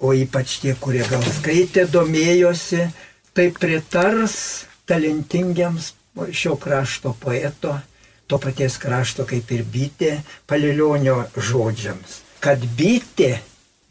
o 0.00 0.12
ypač 0.12 0.58
tie, 0.60 0.74
kurie 0.76 1.06
gal 1.08 1.22
skaitė, 1.24 1.86
domėjosi, 1.88 2.82
tai 3.32 3.46
pritars 3.56 4.34
talentingiams 4.84 5.94
šio 6.36 6.58
krašto 6.60 7.14
poeto, 7.20 7.78
to 8.28 8.38
paties 8.42 8.76
krašto 8.82 9.24
kaip 9.30 9.48
ir 9.56 9.62
bitė, 9.64 10.10
palilionio 10.46 11.22
žodžiams. 11.36 12.20
Kad 12.44 12.66
bitė, 12.76 13.38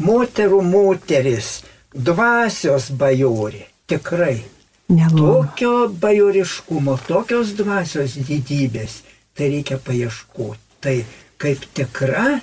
moterų 0.06 0.62
moteris, 0.66 1.64
dvasios 1.94 2.92
bajorė, 3.02 3.66
tikrai. 3.90 4.44
Neloma. 4.90 5.18
Tokio 5.18 5.74
bajoriškumo, 6.02 7.00
tokios 7.10 7.56
dvasios 7.58 8.14
didybės, 8.30 9.02
tai 9.34 9.50
reikia 9.56 9.82
paieškoti. 9.82 10.66
Tai 10.80 10.96
kaip 11.40 11.66
tikra 11.74 12.40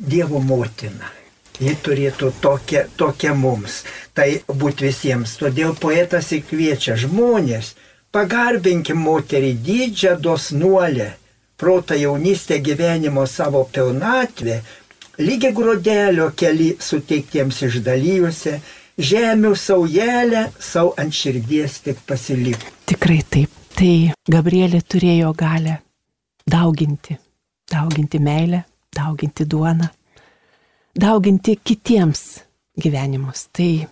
Dievo 0.00 0.40
motina. 0.40 1.10
Ji 1.60 1.74
turėtų 1.84 2.30
tokia, 2.40 2.86
tokia 2.96 3.34
mums. 3.36 3.82
Tai 4.16 4.28
būti 4.48 4.86
visiems. 4.86 5.34
Todėl 5.36 5.74
poetas 5.76 6.30
įkviečia 6.32 6.96
žmonės, 7.02 7.74
pagarbinkim 8.16 8.96
moterį 9.04 9.52
didžią 9.66 10.14
dosnuolę, 10.24 11.10
protą 11.60 12.00
jaunystę 12.00 12.58
gyvenimo 12.64 13.26
savo 13.28 13.66
pilnatvę, 13.68 14.62
lygiai 15.20 15.52
grodelio 15.52 16.30
keli 16.32 16.70
suteiktiems 16.80 17.60
išdalyjusi, 17.68 18.56
žemių 18.96 19.52
saujelę 19.56 20.46
savo 20.56 20.94
ant 20.96 21.12
širdies 21.12 21.80
tik 21.84 22.00
pasilikti. 22.08 22.72
Tikrai 22.88 23.20
taip. 23.28 23.56
Tai 23.80 24.12
Gabrielė 24.28 24.82
turėjo 24.84 25.30
galę 25.32 25.78
dauginti, 26.44 27.14
dauginti 27.70 28.20
meilę, 28.20 28.62
dauginti 28.96 29.46
duoną, 29.46 29.86
dauginti 30.96 31.56
kitiems 31.64 32.40
gyvenimus. 32.78 33.48
Tai 33.52 33.86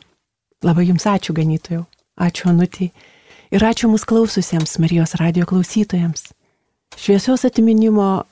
labai 0.65 0.89
jums 0.89 1.07
ačiū 1.07 1.35
ganytojau, 1.37 1.85
ačiū 2.19 2.51
Anutį 2.53 2.91
ir 3.55 3.65
ačiū 3.65 3.91
mūsų 3.93 4.11
klaususiems 4.13 4.79
Marijos 4.83 5.15
radio 5.21 5.47
klausytojams. 5.49 6.33
Šviesios 6.99 7.45
atminimo 7.47 8.25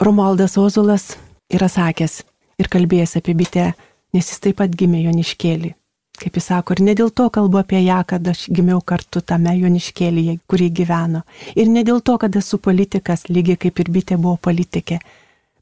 Romualdas 0.00 0.56
Ozulas 0.58 1.16
yra 1.50 1.68
sakęs 1.68 2.22
ir 2.58 2.70
kalbėjęs 2.70 3.18
apie 3.18 3.34
bitę, 3.34 3.72
nes 4.14 4.30
jis 4.30 4.40
taip 4.42 4.60
pat 4.62 4.72
gimė 4.72 5.04
Joniškėlį. 5.08 5.74
Kaip 6.18 6.34
jis 6.34 6.48
sako, 6.50 6.74
ir 6.74 6.82
ne 6.82 6.94
dėl 6.98 7.12
to 7.14 7.28
kalbu 7.30 7.60
apie 7.60 7.78
ją, 7.84 8.00
kad 8.10 8.26
aš 8.26 8.48
gimiau 8.50 8.80
kartu 8.82 9.22
tame 9.22 9.54
Joniškėlyje, 9.54 10.40
kurį 10.50 10.68
gyveno. 10.80 11.22
Ir 11.54 11.70
ne 11.70 11.84
dėl 11.86 12.02
to, 12.02 12.16
kad 12.18 12.34
esu 12.36 12.58
politikas, 12.58 13.28
lygiai 13.30 13.60
kaip 13.64 13.78
ir 13.78 13.90
bitė 13.94 14.18
buvo 14.18 14.34
politikė, 14.42 14.98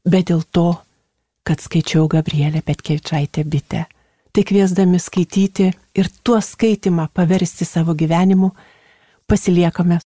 bet 0.09 0.31
dėl 0.31 0.41
to, 0.51 0.71
kad 1.47 1.61
skaičiau 1.63 2.09
Gabrielę 2.11 2.63
Petkevičaitę 2.65 3.45
bitę. 3.47 3.85
Tai 4.33 4.43
kviesdami 4.43 4.99
skaityti 4.99 5.69
ir 5.95 6.09
tuo 6.23 6.41
skaitimą 6.43 7.07
paversti 7.13 7.65
savo 7.65 7.95
gyvenimu, 7.95 8.51
pasiliekame 9.27 9.95